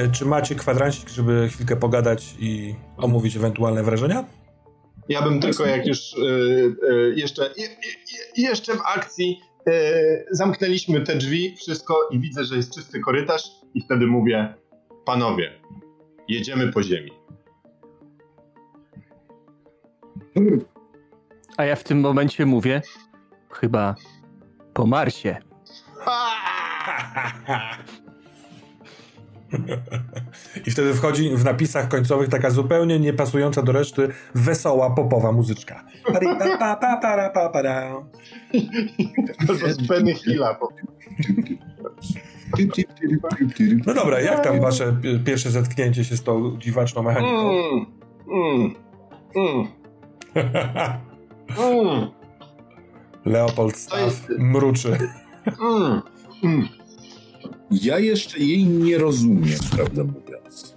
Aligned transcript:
E, 0.00 0.08
czy 0.08 0.24
macie 0.24 0.54
kwadransik, 0.54 1.08
żeby 1.08 1.48
chwilkę 1.48 1.76
pogadać 1.76 2.34
i 2.38 2.74
omówić 2.96 3.36
ewentualne 3.36 3.82
wrażenia? 3.82 4.24
Ja 5.08 5.22
bym 5.22 5.40
tylko 5.40 5.66
jak 5.66 5.86
już 5.86 6.14
y, 6.14 6.18
y, 6.90 7.14
jeszcze, 7.16 7.50
y, 7.50 7.76
jeszcze 8.36 8.74
w 8.74 8.80
akcji 8.80 9.40
zamknęliśmy 10.30 11.00
te 11.00 11.16
drzwi, 11.16 11.56
wszystko 11.56 12.08
i 12.10 12.18
widzę, 12.18 12.44
że 12.44 12.56
jest 12.56 12.74
czysty 12.74 13.00
korytarz 13.00 13.42
i 13.74 13.80
wtedy 13.80 14.06
mówię, 14.06 14.54
panowie, 15.04 15.52
jedziemy 16.28 16.72
po 16.72 16.82
ziemi. 16.82 17.10
A 21.56 21.64
ja 21.64 21.76
w 21.76 21.84
tym 21.84 22.00
momencie 22.00 22.46
mówię, 22.46 22.82
chyba 23.50 23.94
po 24.74 24.86
Marsie. 24.86 25.36
I 30.66 30.70
wtedy 30.70 30.94
wchodzi 30.94 31.36
w 31.36 31.44
napisach 31.44 31.88
końcowych 31.88 32.28
taka 32.28 32.50
zupełnie 32.50 33.00
niepasująca 33.00 33.62
do 33.62 33.72
reszty 33.72 34.08
wesoła 34.34 34.90
popowa 34.90 35.32
muzyczka. 35.32 35.84
Hilla. 40.14 40.58
No 43.86 43.94
dobra, 43.94 44.20
jak 44.20 44.44
tam 44.44 44.60
wasze 44.60 44.96
pierwsze 45.24 45.50
zetknięcie 45.50 46.04
się 46.04 46.16
z 46.16 46.22
tą 46.22 46.58
dziwaczną 46.58 47.02
mechaniką? 47.02 47.50
Mm, 47.50 47.86
mm. 48.32 48.74
mm. 49.36 49.66
Leopold 53.24 53.76
Staff 53.76 54.28
mruczy. 54.38 54.98
Mm, 55.60 56.02
mm. 56.44 56.79
Ja 57.70 57.98
jeszcze 57.98 58.38
jej 58.38 58.66
nie 58.66 58.98
rozumiem, 58.98 59.58
prawdę 59.76 60.04
mówiąc. 60.04 60.76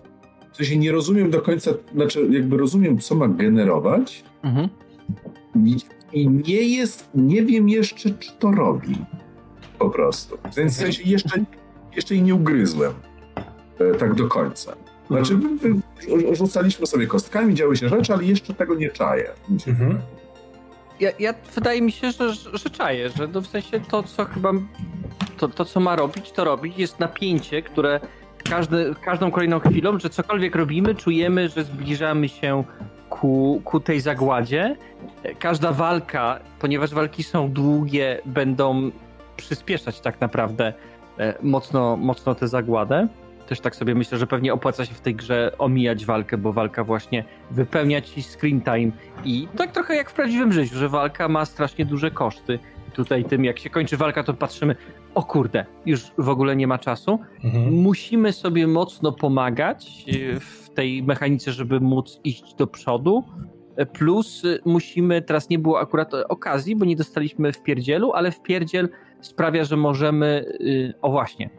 W 0.54 0.58
sensie 0.58 0.78
nie 0.78 0.92
rozumiem 0.92 1.32
do 1.32 1.42
końca, 1.42 1.72
znaczy 1.94 2.28
jakby 2.32 2.58
rozumiem, 2.58 3.00
co 3.00 3.16
ma 3.16 3.28
generować 3.28 4.24
mhm. 4.44 4.70
i 6.14 6.30
nie 6.30 6.62
jest, 6.62 7.10
nie 7.16 7.44
wiem 7.44 7.70
jeszcze, 7.70 8.10
czy 8.10 8.32
to 8.40 8.52
robi. 8.52 8.96
Po 9.80 9.90
prostu. 9.90 10.38
Więc 10.58 10.74
w 10.74 10.78
sensie 10.78 11.04
jeszcze, 11.04 11.46
jeszcze 11.96 12.16
jej 12.16 12.24
nie 12.24 12.36
ugryzłem 12.36 12.94
e, 13.80 13.96
tak 13.96 14.16
do 14.16 14.28
końca. 14.28 14.76
Znaczy, 15.08 15.34
mhm. 15.34 15.82
rzucaliśmy 16.32 16.88
sobie 16.88 17.08
kostkami, 17.08 17.56
działy 17.56 17.78
się 17.78 17.90
rzeczy, 17.90 18.14
ale 18.14 18.24
jeszcze 18.24 18.54
tego 18.54 18.76
nie 18.76 18.90
czaję. 18.90 19.30
Mhm. 19.68 20.00
Ja, 21.00 21.10
ja, 21.20 21.34
wydaje 21.56 21.82
mi 21.82 21.92
się, 21.92 22.12
że, 22.12 22.34
że 22.34 22.70
czaję, 22.70 23.10
że 23.10 23.28
no 23.28 23.42
w 23.42 23.48
sensie 23.48 23.80
to, 23.80 24.04
co 24.04 24.26
chyba 24.26 24.54
to, 25.38 25.48
to, 25.48 25.66
co 25.66 25.80
ma 25.80 25.96
robić, 25.96 26.32
to 26.32 26.44
robić. 26.44 26.78
Jest 26.78 27.00
napięcie, 27.00 27.62
które 27.62 28.00
każdy, 28.50 28.96
każdą 29.06 29.32
kolejną 29.32 29.60
chwilą, 29.60 30.00
że 30.00 30.10
cokolwiek 30.10 30.56
robimy, 30.56 30.96
czujemy, 30.96 31.50
że 31.50 31.64
zbliżamy 31.64 32.30
się 32.30 32.64
ku, 33.10 33.62
ku 33.66 33.80
tej 33.80 34.00
zagładzie. 34.00 34.76
Każda 35.40 35.72
walka, 35.72 36.40
ponieważ 36.60 36.94
walki 36.94 37.24
są 37.24 37.52
długie, 37.52 38.22
będą 38.26 38.92
przyspieszać 39.38 40.00
tak 40.00 40.22
naprawdę 40.22 40.74
e, 41.20 41.34
mocno, 41.42 41.98
mocno 41.98 42.36
tę 42.36 42.48
zagładę. 42.48 43.08
Też 43.48 43.60
tak 43.60 43.76
sobie 43.76 43.96
myślę, 43.96 44.18
że 44.18 44.28
pewnie 44.28 44.54
opłaca 44.54 44.86
się 44.86 44.94
w 44.94 45.02
tej 45.02 45.16
grze 45.16 45.52
omijać 45.58 46.06
walkę, 46.06 46.38
bo 46.38 46.54
walka 46.54 46.84
właśnie 46.84 47.24
wypełnia 47.52 48.02
ci 48.02 48.24
screen 48.24 48.62
time 48.62 48.92
i 49.26 49.48
tak 49.58 49.72
trochę 49.72 49.96
jak 49.96 50.10
w 50.10 50.14
prawdziwym 50.14 50.54
życiu, 50.54 50.76
że 50.76 50.90
walka 50.90 51.28
ma 51.28 51.46
strasznie 51.46 51.86
duże 51.86 52.12
koszty 52.12 52.60
tutaj 52.94 53.26
tym, 53.26 53.46
jak 53.46 53.60
się 53.60 53.70
kończy 53.70 53.98
walka, 53.98 54.24
to 54.24 54.34
patrzymy, 54.34 54.76
o 55.16 55.24
kurde, 55.24 55.66
już 55.86 56.12
w 56.18 56.30
ogóle 56.30 56.56
nie 56.56 56.68
ma 56.68 56.78
czasu. 56.78 57.20
Mhm. 57.44 57.74
Musimy 57.74 58.34
sobie 58.34 58.68
mocno 58.68 59.12
pomagać 59.12 60.06
e, 60.08 60.40
w 60.40 60.70
tej 60.70 61.04
mechanice, 61.04 61.52
żeby 61.52 61.80
móc 61.80 62.20
iść 62.24 62.56
do 62.56 62.68
przodu. 62.68 63.24
E, 63.76 63.86
plus 63.86 64.46
e, 64.46 64.60
musimy, 64.66 65.22
teraz 65.22 65.50
nie 65.50 65.60
było 65.60 65.80
akurat 65.80 66.14
okazji, 66.14 66.76
bo 66.76 66.86
nie 66.86 66.96
dostaliśmy 66.96 67.54
w 67.54 67.64
pierdzielu, 67.64 68.14
ale 68.14 68.32
w 68.32 68.42
pierdziel 68.42 68.90
sprawia, 69.22 69.64
że 69.64 69.78
możemy, 69.78 70.46
o 71.02 71.12
właśnie, 71.12 71.50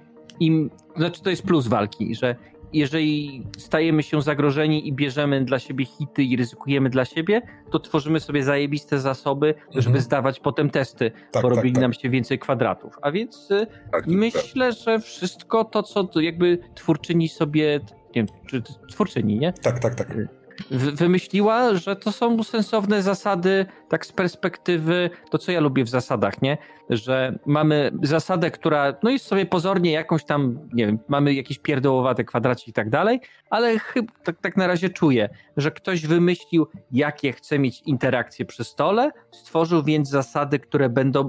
im, 0.41 0.71
znaczy 0.97 1.23
to 1.23 1.31
jest 1.31 1.43
plus 1.43 1.67
walki, 1.67 2.15
że 2.15 2.37
jeżeli 2.75 3.43
stajemy 3.59 4.03
się 4.03 4.23
zagrożeni 4.23 4.89
i 4.89 4.93
bierzemy 4.93 5.45
dla 5.45 5.59
siebie 5.59 5.85
hity 5.85 6.23
i 6.23 6.37
ryzykujemy 6.37 6.91
dla 6.91 7.05
siebie, 7.05 7.43
to 7.71 7.79
tworzymy 7.79 8.21
sobie 8.21 8.45
zajebiste 8.45 9.01
zasoby, 9.01 9.55
mhm. 9.67 9.83
żeby 9.83 10.01
zdawać 10.01 10.41
potem 10.41 10.71
testy, 10.71 11.11
tak, 11.11 11.43
bo 11.43 11.49
tak, 11.49 11.57
robili 11.57 11.75
tak. 11.75 11.83
nam 11.83 11.93
się 11.93 12.11
więcej 12.11 12.39
kwadratów. 12.39 12.99
A 13.03 13.11
więc 13.13 13.51
y, 13.51 13.67
tak, 13.67 13.91
tak, 13.93 14.07
myślę, 14.07 14.73
że 14.73 15.01
wszystko 15.01 15.65
to, 15.65 15.83
co 15.83 16.21
jakby 16.21 16.59
twórczyni 16.75 17.29
sobie, 17.29 17.81
nie 17.89 18.15
wiem, 18.15 18.27
czy 18.47 18.63
twórczyni, 18.91 19.39
nie? 19.39 19.53
Tak, 19.53 19.79
tak, 19.79 19.95
tak 19.95 20.11
y, 20.11 20.29
wymyśliła, 20.71 21.75
że 21.75 21.97
to 21.97 22.13
są 22.13 22.43
sensowne 22.43 23.03
zasady, 23.03 23.67
tak 23.89 24.07
z 24.07 24.13
perspektywy, 24.13 25.11
to 25.31 25.39
co 25.39 25.53
ja 25.53 25.61
lubię 25.61 25.85
w 25.85 25.89
zasadach, 25.89 26.43
nie? 26.43 26.59
Że 26.91 27.39
mamy 27.47 27.91
zasadę, 28.03 28.51
która 28.51 28.95
no 29.03 29.11
jest 29.11 29.25
sobie 29.25 29.47
pozornie 29.47 29.93
jakąś 29.93 30.25
tam, 30.25 30.69
nie 30.73 30.87
wiem, 30.87 30.99
mamy 31.09 31.35
jakieś 31.35 31.59
pierdołowate 31.59 32.25
kwadracie 32.25 32.71
i 32.71 32.73
tak 32.73 32.91
dalej, 32.91 33.21
ale 33.51 33.79
chyba 33.79 34.13
tak, 34.25 34.41
tak 34.41 34.57
na 34.57 34.67
razie 34.67 34.91
czuję, 34.91 35.29
że 35.57 35.71
ktoś 35.71 36.07
wymyślił, 36.07 36.67
jakie 36.93 37.33
chce 37.33 37.59
mieć 37.59 37.83
interakcje 37.87 38.45
przy 38.45 38.65
stole, 38.65 39.11
stworzył 39.31 39.83
więc 39.83 40.09
zasady, 40.09 40.59
które 40.59 40.89
będą 40.89 41.29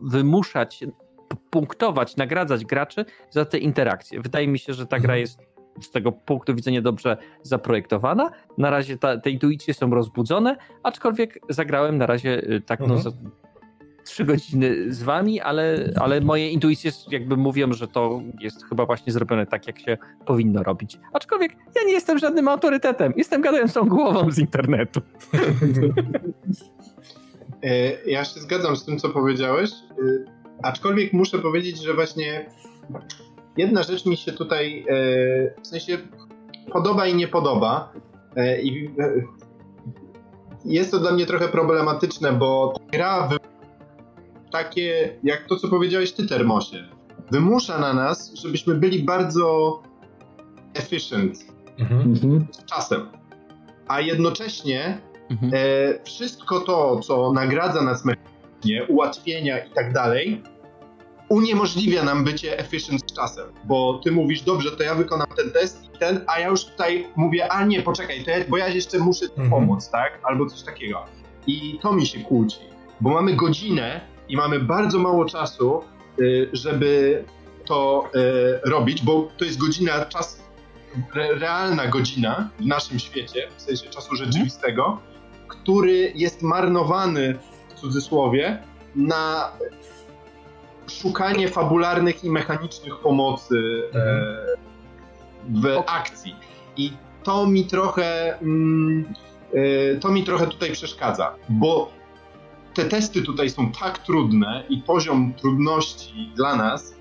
wymuszać, 0.00 0.84
punktować, 1.50 2.16
nagradzać 2.16 2.64
graczy 2.64 3.04
za 3.30 3.44
te 3.44 3.58
interakcje. 3.58 4.20
Wydaje 4.20 4.48
mi 4.48 4.58
się, 4.58 4.74
że 4.74 4.86
ta 4.86 4.98
gra 4.98 5.16
jest 5.16 5.53
z 5.80 5.90
tego 5.90 6.12
punktu 6.12 6.54
widzenia 6.54 6.82
dobrze 6.82 7.16
zaprojektowana. 7.42 8.30
Na 8.58 8.70
razie 8.70 8.98
ta, 8.98 9.18
te 9.18 9.30
intuicje 9.30 9.74
są 9.74 9.90
rozbudzone, 9.90 10.56
aczkolwiek 10.82 11.38
zagrałem 11.48 11.98
na 11.98 12.06
razie 12.06 12.50
y, 12.50 12.60
tak 12.60 12.80
no, 12.80 12.94
mhm. 12.94 13.14
no 13.24 13.30
trzy 14.04 14.24
godziny 14.24 14.92
z 14.94 15.02
wami, 15.02 15.40
ale, 15.40 15.92
ale 16.00 16.20
moje 16.20 16.50
intuicje 16.50 16.90
jakby 17.10 17.36
mówią, 17.36 17.72
że 17.72 17.88
to 17.88 18.22
jest 18.40 18.68
chyba 18.68 18.86
właśnie 18.86 19.12
zrobione 19.12 19.46
tak, 19.46 19.66
jak 19.66 19.78
się 19.78 19.98
powinno 20.26 20.62
robić. 20.62 20.98
Aczkolwiek 21.12 21.52
ja 21.76 21.82
nie 21.86 21.92
jestem 21.92 22.18
żadnym 22.18 22.48
autorytetem. 22.48 23.12
Jestem 23.16 23.42
gadającą 23.42 23.88
głową 23.88 24.30
z 24.30 24.38
internetu. 24.38 25.00
E, 27.62 28.10
ja 28.10 28.24
się 28.24 28.40
zgadzam 28.40 28.76
z 28.76 28.84
tym, 28.84 28.98
co 28.98 29.08
powiedziałeś. 29.08 29.70
E, 29.70 29.94
aczkolwiek 30.62 31.12
muszę 31.12 31.38
powiedzieć, 31.38 31.82
że 31.82 31.94
właśnie 31.94 32.46
jedna 33.56 33.82
rzecz 33.82 34.06
mi 34.06 34.16
się 34.16 34.32
tutaj 34.32 34.86
e, 34.88 35.60
w 35.62 35.66
sensie 35.66 35.98
podoba 36.72 37.06
i 37.06 37.14
nie 37.14 37.28
podoba. 37.28 37.92
E, 38.36 38.62
I 38.62 38.86
e, 38.86 38.90
jest 40.64 40.90
to 40.90 40.98
dla 40.98 41.12
mnie 41.12 41.26
trochę 41.26 41.48
problematyczne, 41.48 42.32
bo 42.32 42.74
gra 42.92 43.28
takie, 44.52 45.18
jak 45.22 45.46
to 45.46 45.56
co 45.56 45.68
powiedziałeś 45.68 46.12
ty, 46.12 46.26
Termosie, 46.26 46.84
wymusza 47.30 47.78
na 47.78 47.92
nas, 47.94 48.34
żebyśmy 48.34 48.74
byli 48.74 49.02
bardzo 49.02 49.82
efficient 50.74 51.38
mhm. 51.78 52.16
z 52.52 52.64
czasem. 52.64 53.08
A 53.88 54.00
jednocześnie 54.00 54.98
mhm. 55.30 55.52
e, 55.54 55.58
wszystko 56.04 56.60
to, 56.60 57.00
co 57.00 57.32
nagradza 57.32 57.82
nas 57.82 58.04
mechanicznie, 58.04 58.84
ułatwienia 58.88 59.58
i 59.58 59.70
tak 59.70 59.92
dalej, 59.92 60.42
uniemożliwia 61.28 62.04
nam 62.04 62.24
bycie 62.24 62.58
efficient 62.58 63.00
z 63.00 63.03
czasem, 63.14 63.44
bo 63.64 64.00
ty 64.04 64.12
mówisz, 64.12 64.42
dobrze, 64.42 64.70
to 64.70 64.82
ja 64.82 64.94
wykonam 64.94 65.26
ten 65.36 65.50
test 65.50 65.84
i 65.94 65.98
ten, 65.98 66.24
a 66.26 66.40
ja 66.40 66.48
już 66.48 66.64
tutaj 66.64 67.06
mówię, 67.16 67.52
a 67.52 67.64
nie, 67.64 67.82
poczekaj, 67.82 68.24
to 68.24 68.30
ja, 68.30 68.36
bo 68.48 68.56
ja 68.56 68.68
jeszcze 68.68 68.98
muszę 68.98 69.24
mhm. 69.26 69.50
pomóc, 69.50 69.90
tak? 69.90 70.20
Albo 70.22 70.46
coś 70.46 70.62
takiego. 70.62 71.04
I 71.46 71.78
to 71.82 71.92
mi 71.92 72.06
się 72.06 72.20
kłóci, 72.20 72.60
bo 73.00 73.10
mamy 73.10 73.34
godzinę 73.36 74.00
i 74.28 74.36
mamy 74.36 74.60
bardzo 74.60 74.98
mało 74.98 75.24
czasu, 75.24 75.80
y, 76.20 76.48
żeby 76.52 77.24
to 77.66 78.10
y, 78.64 78.70
robić, 78.70 79.02
bo 79.02 79.28
to 79.36 79.44
jest 79.44 79.58
godzina, 79.58 80.04
czas, 80.04 80.44
realna 81.14 81.86
godzina 81.86 82.50
w 82.58 82.66
naszym 82.66 82.98
świecie, 82.98 83.48
w 83.56 83.62
sensie 83.62 83.90
czasu 83.90 84.10
mhm. 84.12 84.32
rzeczywistego, 84.32 84.98
który 85.48 86.12
jest 86.14 86.42
marnowany 86.42 87.38
w 87.68 87.74
cudzysłowie 87.74 88.62
na 88.96 89.52
szukanie 90.86 91.48
fabularnych 91.48 92.24
i 92.24 92.30
mechanicznych 92.30 92.98
pomocy 92.98 93.82
e, 93.94 93.98
mhm. 95.48 95.78
w 95.78 95.82
akcji. 95.86 96.36
I 96.76 96.92
to 97.22 97.46
mi 97.46 97.64
trochę 97.64 98.38
mm, 98.38 99.14
e, 99.54 99.96
to 99.96 100.10
mi 100.10 100.24
trochę 100.24 100.46
tutaj 100.46 100.72
przeszkadza, 100.72 101.34
bo 101.48 101.90
te 102.74 102.84
testy 102.84 103.22
tutaj 103.22 103.50
są 103.50 103.72
tak 103.72 103.98
trudne 103.98 104.64
i 104.68 104.82
poziom 104.82 105.34
trudności 105.34 106.32
dla 106.36 106.56
nas, 106.56 106.94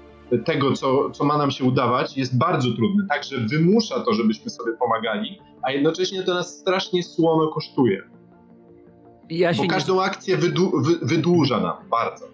tego 0.45 0.73
co, 0.73 1.09
co 1.09 1.25
ma 1.25 1.37
nam 1.37 1.51
się 1.51 1.63
udawać, 1.63 2.17
jest 2.17 2.37
bardzo 2.37 2.71
trudny. 2.71 3.07
Także 3.09 3.37
wymusza 3.37 3.99
to, 3.99 4.13
żebyśmy 4.13 4.49
sobie 4.49 4.73
pomagali, 4.73 5.39
a 5.61 5.71
jednocześnie 5.71 6.23
to 6.23 6.33
nas 6.33 6.57
strasznie 6.59 7.03
słono 7.03 7.47
kosztuje. 7.47 8.01
Ja 9.29 9.53
bo 9.53 9.67
każdą 9.67 9.95
nie... 9.95 10.01
akcję 10.01 10.37
wydłu 10.37 10.71
wydłuża 11.01 11.59
nam 11.59 11.89
bardzo 11.89 12.33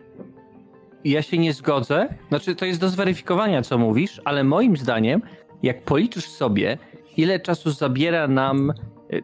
ja 1.06 1.22
się 1.22 1.38
nie 1.38 1.54
zgodzę. 1.54 2.16
Znaczy, 2.30 2.56
to 2.56 2.66
jest 2.66 2.80
do 2.80 2.90
zweryfikowania, 2.90 3.62
co 3.62 3.78
mówisz, 3.78 4.22
ale 4.26 4.44
moim 4.44 4.78
zdaniem 4.78 5.22
jak 5.64 5.84
policzysz 5.84 6.26
sobie, 6.26 6.78
ile 7.18 7.40
czasu 7.40 7.72
zabiera 7.72 8.28
nam 8.28 8.74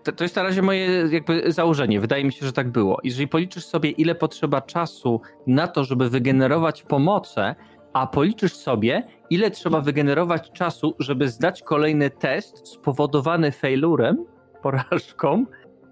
to, 0.04 0.12
to, 0.12 0.24
jest 0.24 0.36
na 0.36 0.44
razie 0.44 0.62
moje 0.62 0.88
jakby 1.12 1.52
założenie. 1.52 2.00
Wydaje 2.00 2.24
mi 2.24 2.34
się, 2.34 2.46
że 2.46 2.54
tak 2.54 2.72
było. 2.72 3.00
Jeżeli 3.04 3.28
policzysz 3.28 3.66
sobie, 3.66 3.90
ile 3.90 4.16
potrzeba 4.16 4.62
czasu 4.62 5.22
na 5.48 5.68
to, 5.68 5.84
żeby 5.84 6.10
wygenerować 6.10 6.84
pomoce, 6.84 7.56
a 7.94 8.08
policzysz 8.08 8.54
sobie, 8.54 9.08
ile 9.30 9.52
trzeba 9.52 9.82
wygenerować 9.82 10.52
czasu, 10.52 10.96
żeby 11.00 11.30
zdać 11.30 11.62
kolejny 11.62 12.10
test 12.10 12.68
spowodowany 12.68 13.52
failurem, 13.52 14.26
porażką, 14.64 15.46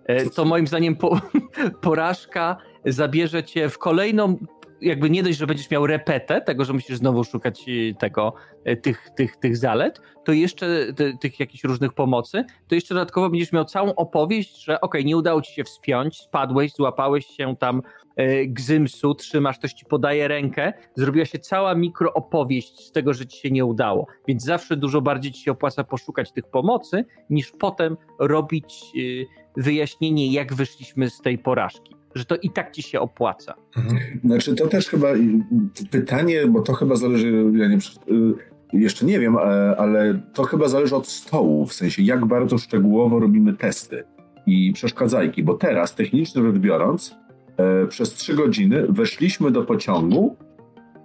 e, 0.05 0.29
to 0.29 0.45
moim 0.45 0.67
zdaniem 0.67 0.95
po, 0.95 1.19
porażka 1.81 2.57
zabierze 2.85 3.43
cię 3.43 3.69
w 3.69 3.77
kolejną 3.77 4.37
jakby 4.83 5.09
nie 5.09 5.23
dość, 5.23 5.37
że 5.37 5.47
będziesz 5.47 5.71
miał 5.71 5.87
repetę 5.87 6.41
tego, 6.41 6.65
że 6.65 6.73
musisz 6.73 6.97
znowu 6.97 7.23
szukać 7.23 7.65
e, 7.67 7.93
tego, 7.93 8.33
e, 8.65 8.75
tych, 8.75 9.09
tych, 9.15 9.37
tych 9.37 9.57
zalet, 9.57 10.01
to 10.25 10.31
jeszcze 10.31 10.93
ty, 10.93 11.17
tych 11.21 11.39
jakichś 11.39 11.63
różnych 11.63 11.93
pomocy, 11.93 12.45
to 12.67 12.75
jeszcze 12.75 12.93
dodatkowo 12.93 13.29
będziesz 13.29 13.51
miał 13.51 13.65
całą 13.65 13.95
opowieść, 13.95 14.63
że 14.63 14.81
ok, 14.81 14.95
nie 15.05 15.17
udało 15.17 15.41
ci 15.41 15.53
się 15.53 15.63
wspiąć, 15.63 16.17
spadłeś, 16.17 16.73
złapałeś 16.73 17.25
się 17.25 17.55
tam 17.59 17.81
e, 18.15 18.45
gzymsu, 18.45 19.15
trzymasz, 19.15 19.57
ktoś 19.57 19.73
ci 19.73 19.85
podaje 19.85 20.27
rękę, 20.27 20.73
zrobiła 20.95 21.25
się 21.25 21.39
cała 21.39 21.75
mikroopowieść 21.75 22.87
z 22.87 22.91
tego, 22.91 23.13
że 23.13 23.25
ci 23.25 23.39
się 23.39 23.51
nie 23.51 23.65
udało, 23.65 24.07
więc 24.27 24.43
zawsze 24.43 24.77
dużo 24.77 25.01
bardziej 25.01 25.31
ci 25.31 25.43
się 25.43 25.51
opłaca 25.51 25.83
poszukać 25.83 26.31
tych 26.31 26.45
pomocy, 26.45 27.05
niż 27.29 27.51
potem 27.51 27.97
robić 28.19 28.83
wyjaśnienie, 29.57 30.31
jak 30.31 30.53
wyszliśmy 30.53 31.09
z 31.09 31.21
tej 31.21 31.37
porażki 31.37 32.02
że 32.15 32.25
to 32.25 32.35
i 32.35 32.49
tak 32.49 32.71
ci 32.71 32.81
się 32.81 32.99
opłaca. 32.99 33.53
Mhm. 33.77 34.19
Znaczy 34.23 34.55
to 34.55 34.67
też 34.67 34.87
chyba 34.87 35.07
pytanie, 35.91 36.47
bo 36.47 36.61
to 36.61 36.73
chyba 36.73 36.95
zależy, 36.95 37.51
ja 37.53 37.67
nie, 37.67 37.77
y, 37.77 38.53
jeszcze 38.73 39.05
nie 39.05 39.19
wiem, 39.19 39.37
e, 39.37 39.39
ale 39.77 40.19
to 40.33 40.43
chyba 40.43 40.67
zależy 40.67 40.95
od 40.95 41.07
stołu, 41.07 41.65
w 41.65 41.73
sensie 41.73 42.03
jak 42.03 42.25
bardzo 42.25 42.57
szczegółowo 42.57 43.19
robimy 43.19 43.53
testy 43.53 44.03
i 44.45 44.73
przeszkadzajki, 44.73 45.43
bo 45.43 45.53
teraz 45.53 45.95
technicznie 45.95 46.41
rzecz 46.41 46.55
biorąc, 46.55 47.15
e, 47.57 47.87
przez 47.87 48.13
trzy 48.13 48.33
godziny 48.33 48.85
weszliśmy 48.89 49.51
do 49.51 49.63
pociągu 49.63 50.35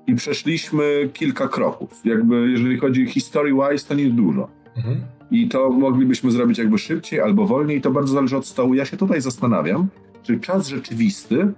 i 0.06 0.14
przeszliśmy 0.14 1.10
kilka 1.12 1.48
kroków. 1.48 1.90
Jakby 2.04 2.50
jeżeli 2.50 2.78
chodzi 2.78 3.06
history-wise, 3.06 3.88
to 3.88 3.94
nie 3.94 4.02
jest 4.02 4.14
dużo. 4.14 4.48
Mhm. 4.76 5.00
I 5.30 5.48
to 5.48 5.70
moglibyśmy 5.70 6.30
zrobić 6.30 6.58
jakby 6.58 6.78
szybciej 6.78 7.20
albo 7.20 7.46
wolniej, 7.46 7.80
to 7.80 7.90
bardzo 7.90 8.14
zależy 8.14 8.36
od 8.36 8.46
stołu. 8.46 8.74
Ja 8.74 8.84
się 8.84 8.96
tutaj 8.96 9.20
zastanawiam, 9.20 9.88
czy 10.28 10.40
czas 10.40 10.68
rzeczywisty 10.68 11.52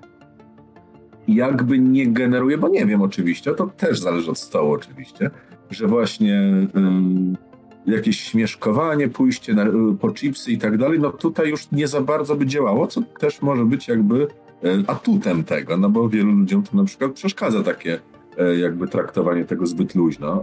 jakby 1.28 1.78
nie 1.78 2.06
generuje, 2.06 2.58
bo 2.58 2.68
nie 2.68 2.86
wiem 2.86 3.02
oczywiście, 3.02 3.54
to 3.54 3.66
też 3.66 4.00
zależy 4.00 4.30
od 4.30 4.38
stołu 4.38 4.72
oczywiście, 4.72 5.30
że 5.70 5.86
właśnie 5.86 6.34
y, 7.86 7.90
jakieś 7.90 8.20
śmieszkowanie, 8.20 9.08
pójście 9.08 9.54
na, 9.54 9.66
y, 9.66 9.72
po 10.00 10.12
chipsy 10.12 10.52
i 10.52 10.58
tak 10.58 10.78
dalej, 10.78 11.00
no 11.00 11.10
tutaj 11.10 11.48
już 11.50 11.70
nie 11.70 11.88
za 11.88 12.00
bardzo 12.00 12.36
by 12.36 12.46
działało, 12.46 12.86
co 12.86 13.02
też 13.20 13.42
może 13.42 13.64
być 13.64 13.88
jakby 13.88 14.22
y, 14.22 14.28
atutem 14.86 15.44
tego, 15.44 15.76
no 15.76 15.90
bo 15.90 16.08
wielu 16.08 16.32
ludziom 16.32 16.62
to 16.62 16.76
na 16.76 16.84
przykład 16.84 17.12
przeszkadza 17.12 17.62
takie 17.62 18.00
E, 18.38 18.56
jakby 18.56 18.88
traktowanie 18.88 19.44
tego 19.44 19.66
zbyt 19.66 19.94
luźno. 19.94 20.42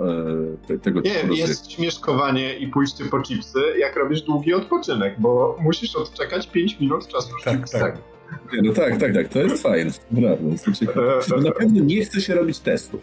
Te, 0.68 0.80
tego 0.80 1.02
nie, 1.02 1.38
jest 1.38 1.72
śmieszkowanie 1.72 2.58
i 2.58 2.68
pójście 2.68 3.06
po 3.06 3.22
chipsy, 3.22 3.60
jak 3.80 3.96
robisz 3.96 4.22
długi 4.22 4.54
odpoczynek, 4.54 5.16
bo 5.20 5.58
musisz 5.62 5.96
odczekać 5.96 6.48
5 6.48 6.80
minut 6.80 7.08
czasu 7.08 7.30
tak, 7.46 7.58
chipsami. 7.58 7.84
Tak. 7.84 8.17
No 8.64 8.74
tak, 8.74 8.98
tak, 8.98 9.14
tak, 9.14 9.28
to 9.28 9.40
jest 9.40 9.64
fajne, 9.64 9.92
prawda, 10.22 10.50
jest 10.50 10.82
Na 11.44 11.52
pewno 11.52 11.84
nie 11.84 12.06
chce 12.06 12.22
się 12.22 12.36
robić 12.36 12.60
testów. 12.60 13.02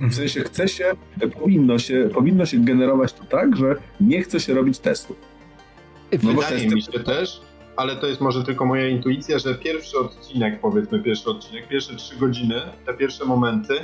W 0.00 0.14
sensie 0.14 0.40
chce 0.40 0.68
się, 0.68 0.92
powinno 1.40 1.78
się, 1.78 2.08
powinno 2.14 2.46
się 2.46 2.58
generować 2.58 3.12
to 3.12 3.24
tak, 3.24 3.56
że 3.56 3.76
nie 4.00 4.22
chce 4.22 4.40
się 4.40 4.54
robić 4.54 4.78
testów. 4.78 5.16
No 6.22 6.32
Wydaje 6.32 6.56
testy... 6.56 6.74
mi 6.74 6.82
się 6.82 7.00
też, 7.00 7.40
ale 7.76 7.96
to 7.96 8.06
jest 8.06 8.20
może 8.20 8.44
tylko 8.44 8.66
moja 8.66 8.88
intuicja, 8.88 9.38
że 9.38 9.54
pierwszy 9.54 9.98
odcinek, 9.98 10.60
powiedzmy 10.60 11.02
pierwszy 11.02 11.30
odcinek, 11.30 11.68
pierwsze 11.68 11.96
trzy 11.96 12.16
godziny, 12.16 12.54
te 12.86 12.94
pierwsze 12.94 13.24
momenty 13.24 13.74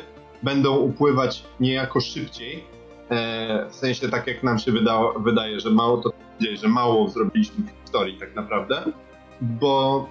będą 0.42 0.76
upływać 0.76 1.44
niejako 1.60 2.00
szybciej, 2.00 2.64
e, 3.10 3.66
w 3.70 3.74
sensie 3.74 4.08
tak 4.08 4.26
jak 4.26 4.42
nam 4.42 4.58
się 4.58 4.72
wydało, 4.72 5.20
wydaje, 5.20 5.60
że 5.60 5.70
mało 5.70 5.96
to 5.96 6.12
dzieje, 6.40 6.56
że 6.56 6.68
mało 6.68 7.08
zrobiliśmy 7.08 7.64
w 7.64 7.82
historii 7.82 8.18
tak 8.18 8.34
naprawdę, 8.34 8.82
bo 9.40 10.08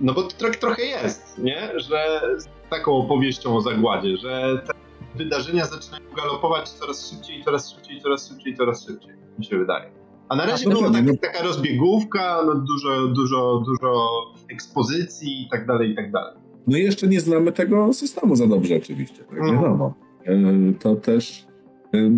no 0.00 0.14
bo 0.14 0.22
to 0.22 0.50
trochę 0.60 0.82
jest, 0.82 1.38
nie? 1.38 1.70
Że 1.76 2.20
z 2.38 2.70
taką 2.70 2.92
opowieścią 2.92 3.56
o 3.56 3.60
zagładzie, 3.60 4.16
że 4.16 4.62
te 4.66 4.72
wydarzenia 5.18 5.66
zaczynają 5.66 6.04
galopować 6.16 6.70
coraz 6.70 7.10
szybciej, 7.10 7.44
coraz 7.44 7.74
szybciej, 7.74 8.00
coraz 8.00 8.28
szybciej, 8.28 8.56
coraz 8.56 8.86
szybciej, 8.86 9.14
mi 9.38 9.44
się 9.44 9.58
wydaje. 9.58 9.90
A 10.28 10.36
na 10.36 10.46
razie 10.46 10.70
była 10.70 10.90
tak, 10.90 11.04
taka 11.22 11.42
rozbiegówka, 11.42 12.42
no 12.46 12.54
dużo, 12.54 13.06
dużo, 13.06 13.62
dużo 13.66 14.08
ekspozycji 14.52 15.42
i 15.42 15.48
tak 15.50 15.66
dalej, 15.66 15.90
i 15.90 15.96
tak 15.96 16.10
dalej. 16.10 16.36
No 16.66 16.76
i 16.76 16.82
jeszcze 16.82 17.06
nie 17.06 17.20
znamy 17.20 17.52
tego 17.52 17.92
systemu 17.92 18.36
za 18.36 18.46
dobrze 18.46 18.76
oczywiście, 18.76 19.24
tak 19.24 19.38
mhm. 19.38 19.56
wiadomo. 19.56 19.94
E, 20.24 20.72
to 20.80 20.96
też... 20.96 21.46
E, 21.94 22.10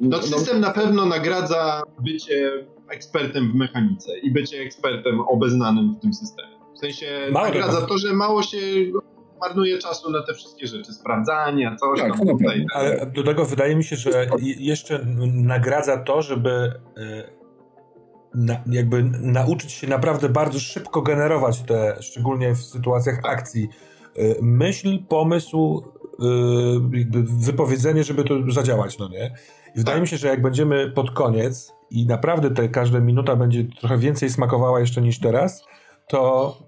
no, 0.00 0.16
no 0.16 0.22
system 0.22 0.60
na 0.60 0.70
pewno 0.70 1.06
nagradza 1.06 1.82
bycie 2.04 2.66
ekspertem 2.88 3.52
w 3.52 3.54
mechanice 3.54 4.18
i 4.18 4.32
bycie 4.32 4.60
ekspertem 4.60 5.20
obeznanym 5.20 5.94
w 5.94 6.00
tym 6.00 6.14
systemie. 6.14 6.57
W 6.78 6.80
sensie 6.80 7.28
mało 7.30 7.46
nagradza 7.46 7.86
to, 7.86 7.98
że 7.98 8.12
mało 8.12 8.42
się 8.42 8.56
marnuje 9.40 9.78
czasu 9.78 10.10
na 10.10 10.22
te 10.22 10.34
wszystkie 10.34 10.66
rzeczy, 10.66 10.92
sprawdzania, 10.92 11.76
coś 11.76 12.00
tak, 12.00 12.18
tam 12.18 12.26
tutaj. 12.26 12.66
Ale 12.74 13.06
do 13.06 13.22
tego 13.22 13.44
wydaje 13.44 13.76
mi 13.76 13.84
się, 13.84 13.96
że 13.96 14.26
jeszcze 14.40 15.06
nagradza 15.32 15.96
to, 15.96 16.22
żeby 16.22 16.50
e, 16.50 17.30
na, 18.34 18.62
jakby 18.66 19.02
nauczyć 19.20 19.72
się 19.72 19.86
naprawdę 19.86 20.28
bardzo 20.28 20.60
szybko 20.60 21.02
generować 21.02 21.62
te, 21.62 21.96
szczególnie 22.00 22.54
w 22.54 22.62
sytuacjach 22.62 23.20
akcji, 23.22 23.68
e, 24.16 24.34
myśl, 24.42 24.98
pomysł, 25.08 25.84
e, 26.92 26.98
jakby 26.98 27.22
wypowiedzenie, 27.22 28.04
żeby 28.04 28.24
to 28.24 28.34
zadziałać, 28.48 28.98
no 28.98 29.08
nie? 29.08 29.34
I 29.74 29.78
wydaje 29.78 29.96
tak. 29.96 30.02
mi 30.02 30.08
się, 30.08 30.16
że 30.16 30.28
jak 30.28 30.42
będziemy 30.42 30.90
pod 30.90 31.10
koniec 31.10 31.72
i 31.90 32.06
naprawdę 32.06 32.50
te 32.50 32.68
każda 32.68 33.00
minuta 33.00 33.36
będzie 33.36 33.64
trochę 33.80 33.98
więcej 33.98 34.30
smakowała 34.30 34.80
jeszcze 34.80 35.02
niż 35.02 35.20
teraz, 35.20 35.64
to 36.08 36.67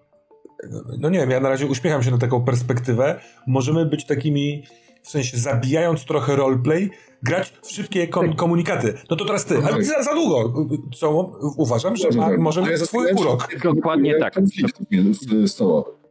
no 0.99 1.09
nie 1.09 1.19
wiem, 1.19 1.31
ja 1.31 1.41
na 1.41 1.49
razie 1.49 1.67
uśmiecham 1.67 2.03
się 2.03 2.11
na 2.11 2.19
taką 2.19 2.45
perspektywę, 2.45 3.21
możemy 3.47 3.87
być 3.87 4.07
takimi, 4.07 4.63
w 5.03 5.11
sensie 5.11 5.39
zabijając 5.39 6.05
trochę 6.05 6.37
roleplay, 6.37 6.91
grać 7.23 7.53
w 7.63 7.71
szybkie 7.71 8.09
kom 8.09 8.29
tak. 8.29 8.37
komunikaty. 8.37 8.95
No 9.11 9.17
to 9.17 9.25
teraz 9.25 9.45
ty, 9.45 9.59
ale 9.73 9.85
za, 9.85 10.03
za 10.03 10.15
długo. 10.15 10.67
Co 10.95 11.33
uważam, 11.57 11.97
że 11.97 12.09
ma, 12.17 12.37
może 12.37 12.63
mieć 12.63 12.81
swój 12.81 13.13
urok. 13.13 13.49
Dokładnie 13.65 14.19
tak. 14.19 14.35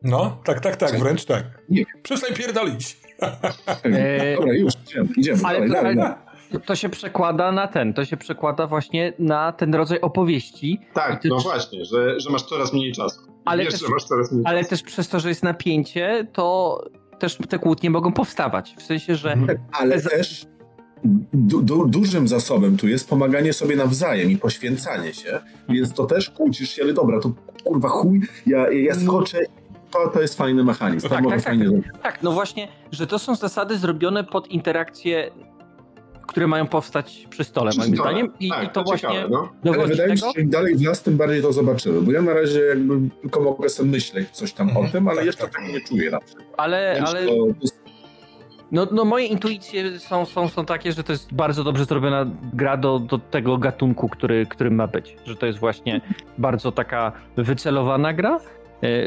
No, 0.03 0.37
tak, 0.43 0.59
tak, 0.59 0.75
tak, 0.75 0.99
wręcz 0.99 1.25
tak. 1.25 1.43
Nie. 1.69 1.83
Przestań 2.03 2.33
pierdolić. 2.35 2.97
Eee, 3.83 4.35
Dobra, 4.37 4.53
już, 4.53 4.73
idziemy, 4.87 5.09
idziemy. 5.17 5.39
Ale, 5.43 5.69
dalej, 5.69 5.95
dalej, 5.95 6.15
to 6.65 6.75
się 6.75 6.89
przekłada 6.89 7.51
na 7.51 7.67
ten, 7.67 7.93
to 7.93 8.05
się 8.05 8.17
przekłada 8.17 8.67
właśnie 8.67 9.13
na 9.19 9.51
ten 9.51 9.75
rodzaj 9.75 10.01
opowieści. 10.01 10.79
Tak, 10.93 11.23
no 11.25 11.39
właśnie, 11.39 11.85
że, 11.85 12.19
że 12.19 12.29
masz 12.29 12.43
coraz 12.43 12.73
mniej 12.73 12.91
czasu. 12.91 13.21
Ale, 13.45 13.63
Wiesz, 13.63 13.79
też, 13.79 13.91
ale 14.45 14.65
też 14.65 14.83
przez 14.83 15.09
to, 15.09 15.19
że 15.19 15.29
jest 15.29 15.43
napięcie, 15.43 16.27
to 16.33 16.77
też 17.19 17.37
te 17.49 17.59
kłótnie 17.59 17.89
mogą 17.89 18.11
powstawać. 18.11 18.75
W 18.77 18.81
sensie, 18.81 19.15
że. 19.15 19.33
Mhm. 19.33 19.59
Ale 19.71 20.01
też 20.01 20.45
du, 21.33 21.61
du, 21.61 21.87
dużym 21.87 22.27
zasobem 22.27 22.77
tu 22.77 22.87
jest 22.87 23.09
pomaganie 23.09 23.53
sobie 23.53 23.75
nawzajem 23.75 24.31
i 24.31 24.37
poświęcanie 24.37 25.13
się, 25.13 25.39
więc 25.69 25.93
to 25.93 26.05
też 26.05 26.29
kłócisz 26.29 26.69
się, 26.69 26.83
ale 26.83 26.93
dobra, 26.93 27.19
to 27.19 27.31
kurwa 27.63 27.89
chuj, 27.89 28.21
ja, 28.45 28.71
ja 28.71 28.95
skoczę 28.95 29.39
to, 29.91 30.07
to 30.07 30.21
jest 30.21 30.37
fajny 30.37 30.63
mechanizm. 30.63 31.09
Tak, 31.09 31.23
tak, 31.29 31.43
tak, 31.43 31.57
tak, 32.03 32.23
no 32.23 32.31
właśnie, 32.31 32.67
że 32.91 33.07
to 33.07 33.19
są 33.19 33.35
zasady 33.35 33.77
zrobione 33.77 34.23
pod 34.23 34.47
interakcję 34.47 35.31
które 36.29 36.47
mają 36.47 36.67
powstać 36.67 37.27
przy 37.29 37.43
stole, 37.43 37.71
przy 37.71 37.79
moim 37.79 37.95
stole. 37.95 38.09
zdaniem. 38.11 38.33
I, 38.39 38.49
tak, 38.49 38.63
i 38.63 38.67
to, 38.67 38.73
to, 38.73 38.83
właśnie 38.83 39.09
ciekawe, 39.09 39.29
no. 39.29 39.49
Ale 39.65 39.87
wydaje 39.87 40.11
mi 40.11 40.17
się, 40.17 40.25
że 40.35 40.41
im 40.41 40.49
dalej 40.49 40.75
w 40.75 40.81
nas, 40.81 41.03
tym 41.03 41.17
bardziej 41.17 41.41
to 41.41 41.53
zobaczymy, 41.53 42.01
bo 42.01 42.11
ja 42.11 42.21
na 42.21 42.33
razie 42.33 42.59
jakby 42.59 43.09
tylko 43.21 43.41
mogę 43.41 43.69
sobie 43.69 43.91
myśleć 43.91 44.29
coś 44.29 44.53
tam 44.53 44.67
mhm. 44.67 44.85
o 44.85 44.89
tym, 44.89 45.07
ale 45.07 45.17
tak, 45.17 45.25
jeszcze 45.25 45.43
tak. 45.43 45.51
tego 45.51 45.67
nie 45.67 45.81
czuję 45.81 46.11
na 46.11 46.19
przykład. 46.19 46.47
Ale, 46.57 47.03
ale... 47.05 47.25
No, 48.71 48.87
no 48.91 49.05
moje 49.05 49.25
intuicje 49.25 49.99
są, 49.99 50.25
są, 50.25 50.49
są 50.49 50.65
takie, 50.65 50.91
że 50.91 51.03
to 51.03 51.11
jest 51.11 51.33
bardzo 51.33 51.63
dobrze 51.63 51.85
zrobiona 51.85 52.25
gra 52.53 52.77
do, 52.77 52.99
do 52.99 53.17
tego 53.17 53.57
gatunku, 53.57 54.09
który, 54.09 54.45
którym 54.45 54.75
ma 54.75 54.87
być. 54.87 55.15
Że 55.25 55.35
to 55.35 55.45
jest 55.45 55.59
właśnie 55.59 56.01
bardzo 56.37 56.71
taka 56.71 57.11
wycelowana 57.37 58.13
gra, 58.13 58.39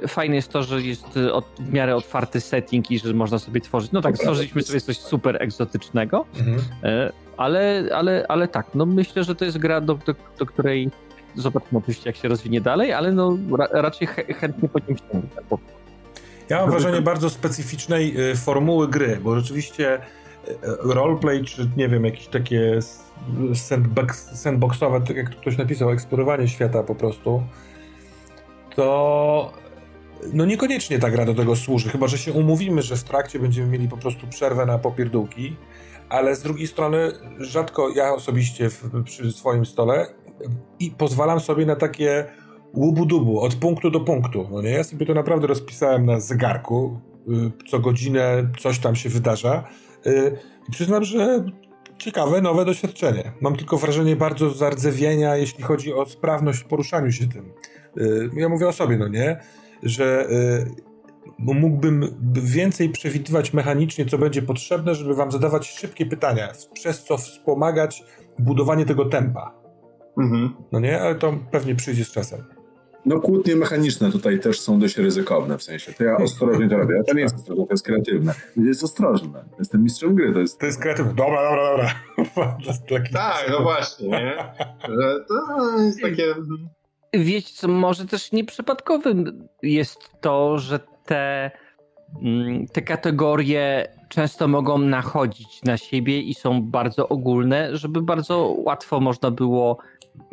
fajne 0.08 0.36
jest 0.36 0.48
to, 0.48 0.62
że 0.62 0.82
jest 0.82 1.16
e, 1.16 1.32
od, 1.32 1.44
w 1.58 1.72
miarę 1.72 1.96
otwarty 1.96 2.40
setting 2.40 2.90
i 2.90 2.98
że 2.98 3.14
można 3.14 3.38
sobie 3.38 3.60
tworzyć. 3.60 3.92
No 3.92 4.00
tak, 4.00 4.16
stworzyliśmy 4.16 4.62
sobie 4.62 4.80
coś 4.80 4.98
super 4.98 5.42
egzotycznego, 5.42 6.26
mhm. 6.38 6.58
E, 6.82 7.12
ale, 7.36 7.84
ale, 7.94 8.26
ale 8.28 8.48
tak, 8.48 8.66
no 8.74 8.86
myślę, 8.86 9.24
że 9.24 9.34
to 9.34 9.44
jest 9.44 9.58
gra, 9.58 9.80
do, 9.80 9.94
do, 9.94 10.14
do 10.38 10.46
której 10.46 10.90
zobaczymy 11.34 11.78
oczywiście, 11.78 12.10
jak 12.10 12.16
się 12.16 12.28
rozwinie 12.28 12.60
dalej, 12.60 12.92
ale 12.92 13.12
no 13.12 13.38
ra, 13.58 13.68
raczej 13.72 14.06
chętnie 14.06 14.68
po 14.68 14.78
nim 14.78 14.98
sięgnę. 14.98 15.58
Ja 16.48 16.60
mam 16.60 16.70
wrażenie 16.70 17.02
bardzo 17.02 17.30
specyficznej 17.30 18.14
formuły 18.36 18.88
gry, 18.88 19.18
bo 19.22 19.36
rzeczywiście 19.36 19.98
roleplay, 20.82 21.44
czy 21.44 21.68
nie 21.76 21.88
wiem, 21.88 22.04
jakieś 22.04 22.26
takie 22.26 22.78
sandboxowe, 24.34 25.00
tak 25.00 25.16
jak 25.16 25.30
ktoś 25.30 25.58
napisał, 25.58 25.90
eksplorowanie 25.90 26.48
świata 26.48 26.82
po 26.82 26.94
prostu, 26.94 27.42
to 28.76 29.52
no 30.32 30.44
niekoniecznie 30.44 30.98
ta 30.98 31.10
gra 31.10 31.24
do 31.24 31.34
tego 31.34 31.56
służy, 31.56 31.88
chyba 31.88 32.08
że 32.08 32.18
się 32.18 32.32
umówimy, 32.32 32.82
że 32.82 32.96
w 32.96 33.04
trakcie 33.04 33.38
będziemy 33.38 33.68
mieli 33.68 33.88
po 33.88 33.96
prostu 33.96 34.26
przerwę 34.26 34.66
na 34.66 34.78
popierdółki, 34.78 35.56
ale 36.08 36.36
z 36.36 36.42
drugiej 36.42 36.66
strony 36.66 37.12
rzadko 37.38 37.88
ja 37.88 38.14
osobiście 38.14 38.70
w, 38.70 39.02
przy 39.04 39.32
swoim 39.32 39.66
stole 39.66 40.06
i 40.80 40.90
pozwalam 40.90 41.40
sobie 41.40 41.66
na 41.66 41.76
takie 41.76 42.24
łubu-dubu, 42.74 43.40
od 43.40 43.54
punktu 43.54 43.90
do 43.90 44.00
punktu. 44.00 44.48
No 44.50 44.62
nie? 44.62 44.70
Ja 44.70 44.84
sobie 44.84 45.06
to 45.06 45.14
naprawdę 45.14 45.46
rozpisałem 45.46 46.06
na 46.06 46.20
zegarku, 46.20 47.00
y, 47.28 47.68
co 47.70 47.78
godzinę 47.78 48.50
coś 48.58 48.78
tam 48.78 48.96
się 48.96 49.08
wydarza 49.08 49.64
y, 50.06 50.36
i 50.68 50.72
przyznam, 50.72 51.04
że 51.04 51.44
ciekawe, 51.98 52.40
nowe 52.40 52.64
doświadczenie. 52.64 53.32
Mam 53.40 53.56
tylko 53.56 53.78
wrażenie 53.78 54.16
bardzo 54.16 54.50
zardzewienia, 54.50 55.36
jeśli 55.36 55.64
chodzi 55.64 55.92
o 55.94 56.06
sprawność 56.06 56.60
w 56.60 56.64
poruszaniu 56.64 57.12
się 57.12 57.28
tym. 57.28 57.52
Y, 57.98 58.30
ja 58.36 58.48
mówię 58.48 58.68
o 58.68 58.72
sobie, 58.72 58.96
no 58.96 59.08
nie? 59.08 59.40
Że 59.82 60.28
mógłbym 61.38 62.14
więcej 62.32 62.88
przewidywać 62.88 63.52
mechanicznie, 63.52 64.06
co 64.06 64.18
będzie 64.18 64.42
potrzebne, 64.42 64.94
żeby 64.94 65.14
wam 65.14 65.32
zadawać 65.32 65.68
szybkie 65.68 66.06
pytania, 66.06 66.52
przez 66.72 67.04
co 67.04 67.16
wspomagać 67.16 68.04
budowanie 68.38 68.86
tego 68.86 69.04
tempa. 69.04 69.54
Mhm. 70.18 70.54
No 70.72 70.80
nie, 70.80 71.00
ale 71.00 71.14
to 71.14 71.38
pewnie 71.50 71.74
przyjdzie 71.74 72.04
z 72.04 72.10
czasem. 72.10 72.44
No 73.06 73.20
kłótnie 73.20 73.56
mechaniczne 73.56 74.12
tutaj 74.12 74.40
też 74.40 74.60
są 74.60 74.78
dość 74.78 74.98
ryzykowne 74.98 75.58
w 75.58 75.62
sensie. 75.62 75.92
To 75.92 76.04
ja 76.04 76.16
ostrożnie 76.16 76.68
to 76.68 76.76
robię. 76.76 77.02
To 77.06 77.14
nie 77.14 77.20
jest 77.22 77.34
ostrożne, 77.34 77.66
to 77.66 77.72
jest 77.72 77.84
kreatywne. 77.84 78.34
Jest 78.56 78.84
ostrożne. 78.84 79.44
Jestem 79.58 79.82
mistrzem 79.82 80.14
gry. 80.14 80.32
To 80.32 80.40
jest, 80.40 80.58
to 80.58 80.66
jest 80.66 80.80
kreatywne. 80.80 81.14
Dobra, 81.14 81.50
dobra, 81.50 81.94
dobra. 82.16 82.58
tak, 83.12 83.46
no 83.50 83.62
właśnie. 83.62 84.08
Nie? 84.08 84.36
Że 84.88 85.24
to 85.28 85.78
jest 85.78 86.00
takie... 86.02 86.34
Wiecie 87.12 87.54
co, 87.54 87.68
może 87.68 88.06
też 88.06 88.32
nieprzypadkowym 88.32 89.48
jest 89.62 90.10
to, 90.20 90.58
że 90.58 90.80
te, 91.04 91.50
mm, 92.22 92.66
te 92.66 92.82
kategorie 92.82 93.88
często 94.08 94.48
mogą 94.48 94.78
nachodzić 94.78 95.62
na 95.62 95.76
siebie 95.76 96.20
i 96.20 96.34
są 96.34 96.62
bardzo 96.62 97.08
ogólne, 97.08 97.76
żeby 97.76 98.02
bardzo 98.02 98.54
łatwo 98.58 99.00
można 99.00 99.30
było 99.30 99.78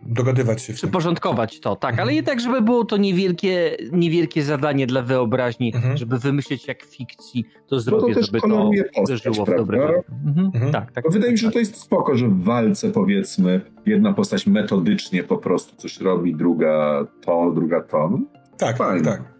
dogadywać 0.05 0.61
się. 0.61 0.73
Przyporządkować 0.73 1.59
to, 1.59 1.75
tak, 1.75 1.91
mhm. 1.91 2.07
ale 2.07 2.15
jednak, 2.15 2.39
żeby 2.39 2.61
było 2.61 2.85
to 2.85 2.97
niewielkie, 2.97 3.77
niewielkie 3.91 4.43
zadanie 4.43 4.87
dla 4.87 5.01
wyobraźni, 5.01 5.75
mhm. 5.75 5.97
żeby 5.97 6.19
wymyślić 6.19 6.67
jak 6.67 6.83
fikcji 6.83 7.45
to 7.67 7.79
zrobię, 7.79 8.07
no 8.07 8.13
to 8.15 8.23
żeby 8.23 8.41
to 8.41 8.71
uderzyło 9.01 9.45
w 9.45 9.55
dobre. 9.55 10.03
Mhm. 10.25 10.51
Mhm. 10.53 10.71
Tak, 10.71 10.91
tak. 10.91 11.11
Wydaje 11.11 11.31
mi 11.31 11.37
się, 11.37 11.43
tak. 11.43 11.51
że 11.51 11.53
to 11.53 11.59
jest 11.59 11.77
spoko, 11.77 12.15
że 12.15 12.27
w 12.27 12.43
walce 12.43 12.91
powiedzmy 12.91 13.61
jedna 13.85 14.13
postać 14.13 14.47
metodycznie 14.47 15.23
po 15.23 15.37
prostu 15.37 15.75
coś 15.75 16.01
robi, 16.01 16.35
druga 16.35 17.05
to, 17.21 17.51
druga 17.55 17.81
to. 17.81 18.09
No, 18.09 18.19
tak, 18.57 18.77
Fajne. 18.77 19.03
tak. 19.03 19.39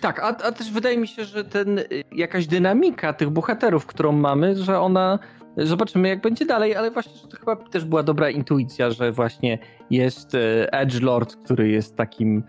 Tak, 0.00 0.20
a, 0.20 0.26
a 0.26 0.52
też 0.52 0.72
wydaje 0.72 0.98
mi 0.98 1.08
się, 1.08 1.24
że 1.24 1.44
ten 1.44 1.80
jakaś 2.12 2.46
dynamika 2.46 3.12
tych 3.12 3.30
bohaterów, 3.30 3.86
którą 3.86 4.12
mamy, 4.12 4.56
że 4.56 4.80
ona 4.80 5.18
Zobaczymy, 5.56 6.08
jak 6.08 6.20
będzie 6.20 6.46
dalej, 6.46 6.76
ale 6.76 6.90
właśnie 6.90 7.12
to 7.30 7.36
chyba 7.36 7.56
też 7.56 7.84
była 7.84 8.02
dobra 8.02 8.30
intuicja, 8.30 8.90
że 8.90 9.12
właśnie 9.12 9.58
jest 9.90 10.34
e, 10.34 10.72
Edge 10.72 11.00
Lord, 11.00 11.36
który 11.36 11.68
jest 11.68 11.96
takim. 11.96 12.42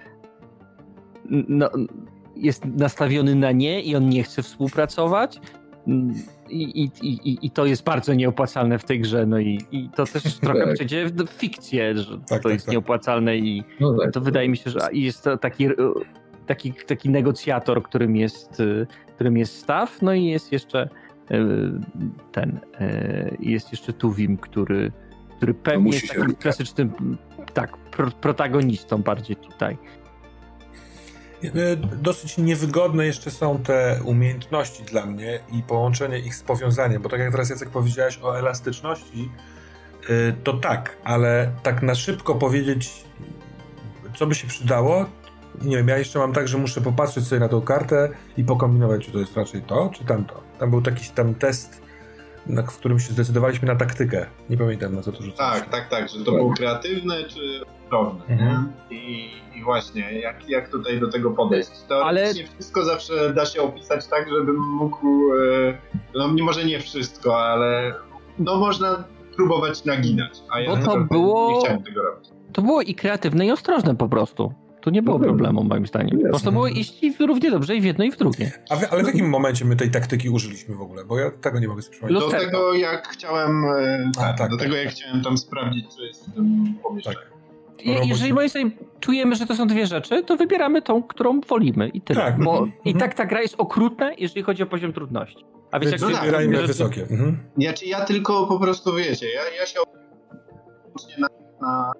No, 1.29 1.69
jest 2.35 2.65
nastawiony 2.65 3.35
na 3.35 3.51
nie 3.51 3.81
i 3.81 3.95
on 3.95 4.09
nie 4.09 4.23
chce 4.23 4.41
współpracować. 4.43 5.39
I, 6.49 6.83
i, 6.83 6.91
i, 7.01 7.45
I 7.45 7.51
to 7.51 7.65
jest 7.65 7.83
bardzo 7.83 8.13
nieopłacalne 8.13 8.79
w 8.79 8.83
tej 8.83 8.99
grze. 8.99 9.25
No 9.25 9.39
i, 9.39 9.59
i 9.71 9.89
to 9.95 10.05
też 10.05 10.23
trochę 10.39 10.65
tak. 10.65 10.73
przejdzie 10.73 11.05
w 11.05 11.29
fikcję, 11.29 11.97
że 11.97 12.17
tak, 12.17 12.27
to 12.27 12.43
tak, 12.43 12.53
jest 12.53 12.65
tak. 12.65 12.71
nieopłacalne 12.71 13.37
i 13.37 13.63
no 13.79 13.97
tak. 13.97 14.13
to 14.13 14.21
wydaje 14.21 14.49
mi 14.49 14.57
się, 14.57 14.69
że 14.69 14.79
jest 14.91 15.25
taki, 15.41 15.67
taki, 16.45 16.73
taki 16.73 17.09
negocjator, 17.09 17.83
którym 17.83 18.15
jest, 18.15 18.59
e, 18.59 18.85
którym 19.15 19.37
jest 19.37 19.57
staw, 19.57 20.01
no 20.01 20.13
i 20.13 20.25
jest 20.25 20.51
jeszcze 20.51 20.89
ten. 22.31 22.59
E, 22.79 23.35
jest 23.39 23.71
jeszcze 23.71 23.93
Tuwim, 23.93 24.37
który, 24.37 24.91
który 25.37 25.53
pewnie 25.53 25.91
jest 25.91 26.07
takim 26.07 26.35
klasycznym 26.35 27.17
tak, 27.53 27.77
pro, 27.77 28.11
protagonistą 28.11 29.01
bardziej 29.01 29.35
tutaj. 29.35 29.77
Dosyć 32.01 32.37
niewygodne 32.37 33.05
jeszcze 33.05 33.31
są 33.31 33.59
te 33.59 33.99
umiejętności 34.03 34.83
dla 34.83 35.05
mnie 35.05 35.39
i 35.51 35.63
połączenie 35.63 36.19
ich 36.19 36.35
z 36.35 36.43
powiązaniem, 36.43 37.01
bo 37.01 37.09
tak 37.09 37.19
jak 37.19 37.31
teraz 37.31 37.49
Jacek 37.49 37.69
powiedziałeś 37.69 38.19
o 38.21 38.39
elastyczności, 38.39 39.29
to 40.43 40.53
tak, 40.53 40.97
ale 41.03 41.51
tak 41.63 41.81
na 41.81 41.95
szybko 41.95 42.35
powiedzieć, 42.35 43.03
co 44.15 44.27
by 44.27 44.35
się 44.35 44.47
przydało, 44.47 45.05
nie 45.61 45.77
wiem, 45.77 45.87
ja 45.87 45.97
jeszcze 45.97 46.19
mam 46.19 46.33
tak, 46.33 46.47
że 46.47 46.57
muszę 46.57 46.81
popatrzeć 46.81 47.27
sobie 47.27 47.39
na 47.39 47.49
tą 47.49 47.61
kartę 47.61 48.09
i 48.37 48.43
pokombinować, 48.43 49.05
czy 49.05 49.11
to 49.11 49.19
jest 49.19 49.37
raczej 49.37 49.61
to, 49.61 49.89
czy 49.93 50.05
tamto. 50.05 50.43
Tam 50.59 50.69
był 50.69 50.81
taki 50.81 51.09
tam 51.09 51.35
test, 51.35 51.81
na, 52.47 52.63
w 52.63 52.77
którym 52.77 52.99
się 52.99 53.13
zdecydowaliśmy 53.13 53.67
na 53.67 53.75
taktykę. 53.75 54.25
Nie 54.49 54.57
pamiętam 54.57 54.95
na 54.95 55.01
co 55.01 55.11
to 55.11 55.23
rzucałem. 55.23 55.61
Tak, 55.61 55.69
tak, 55.69 55.89
tak, 55.89 56.09
że 56.09 56.19
to 56.19 56.31
tak. 56.31 56.33
było 56.33 56.53
kreatywne 56.53 57.23
czy 57.23 57.39
ostrożne. 57.83 58.25
Mhm. 58.27 58.71
I, 58.89 59.29
I, 59.55 59.63
właśnie, 59.63 60.19
jak, 60.19 60.49
jak 60.49 60.69
tutaj 60.69 60.99
do 60.99 61.07
tego 61.07 61.31
podejść? 61.31 61.69
To 61.87 62.05
Ale... 62.05 62.33
wszystko 62.33 62.85
zawsze 62.85 63.33
da 63.33 63.45
się 63.45 63.61
opisać 63.61 64.07
tak, 64.07 64.29
żebym 64.29 64.59
mógł, 64.59 65.33
e, 65.33 65.77
no 66.15 66.27
może 66.27 66.65
nie 66.65 66.79
wszystko, 66.79 67.45
ale 67.45 67.93
no 68.39 68.55
można 68.55 69.03
próbować 69.35 69.85
naginać. 69.85 70.39
A 70.49 70.59
ja 70.59 70.75
Bo 70.75 70.85
to 70.85 70.99
było... 70.99 71.51
nie 71.51 71.59
chciałem 71.59 71.83
tego 71.83 72.03
robić. 72.03 72.29
To 72.53 72.61
było 72.61 72.81
i 72.81 72.95
kreatywne 72.95 73.45
i 73.45 73.51
ostrożne 73.51 73.95
po 73.95 74.09
prostu. 74.09 74.53
Tu 74.83 74.89
nie 74.89 75.01
było 75.01 75.17
no, 75.17 75.23
problemu, 75.23 75.63
moim 75.63 75.87
zdaniem. 75.87 76.19
Po 76.19 76.29
prostu 76.29 76.51
było 76.51 76.67
iść 76.67 77.01
równie 77.19 77.51
dobrze 77.51 77.75
i 77.75 77.81
w 77.81 77.83
jedno, 77.83 78.05
i 78.05 78.11
w 78.11 78.17
drugie. 78.17 78.51
A 78.69 78.75
w, 78.75 78.93
ale 78.93 79.03
w 79.03 79.07
jakim 79.07 79.29
momencie 79.29 79.65
my 79.65 79.75
tej 79.75 79.91
taktyki 79.91 80.29
użyliśmy 80.29 80.75
w 80.75 80.81
ogóle? 80.81 81.05
Bo 81.05 81.19
ja 81.19 81.31
tego 81.31 81.59
nie 81.59 81.67
mogę 81.67 81.81
sobie 81.81 81.91
przypomnieć. 81.91 82.19
Do 82.19 82.29
tego, 82.29 82.73
jak 82.73 83.07
chciałem, 83.07 83.65
e, 83.65 84.11
A, 84.17 84.21
tak, 84.21 84.37
tak, 84.37 84.51
do 84.51 84.57
tak, 84.57 84.65
tego, 84.65 84.75
jak 84.75 84.85
tak. 84.85 84.95
chciałem 84.95 85.23
tam 85.23 85.37
sprawdzić, 85.37 85.93
co 85.93 86.03
jest 86.03 86.29
w 86.29 86.33
tym 86.33 86.75
pomieszczeniu. 86.83 87.17
Tak. 87.17 87.85
I, 87.85 88.07
jeżeli 88.07 88.33
moim 88.33 88.49
zdaniem 88.49 88.71
czujemy, 88.99 89.35
że 89.35 89.45
to 89.45 89.55
są 89.55 89.67
dwie 89.67 89.87
rzeczy, 89.87 90.23
to 90.23 90.37
wybieramy 90.37 90.81
tą, 90.81 91.03
którą 91.03 91.41
wolimy 91.41 91.89
i 91.89 92.01
tyle. 92.01 92.21
Tak. 92.21 92.43
Bo 92.43 92.51
mhm. 92.51 92.71
i 92.85 92.93
tak 92.93 93.11
mhm. 93.11 93.17
ta 93.17 93.25
gra 93.25 93.41
jest 93.41 93.55
okrutna, 93.57 94.13
jeżeli 94.17 94.43
chodzi 94.43 94.63
o 94.63 94.65
poziom 94.65 94.93
trudności. 94.93 95.45
A 95.71 95.79
jak 95.85 96.01
no 96.01 96.07
wybierajmy 96.07 96.57
tak, 96.57 96.67
wysokie. 96.67 97.01
Mhm. 97.01 97.37
Ja, 97.57 97.73
ja 97.85 98.05
tylko 98.05 98.47
po 98.47 98.59
prostu, 98.59 98.93
wiecie, 98.93 99.27
ja, 99.31 99.41
ja 99.59 99.65
się 99.65 99.79
na, 101.17 101.27
na 101.61 101.91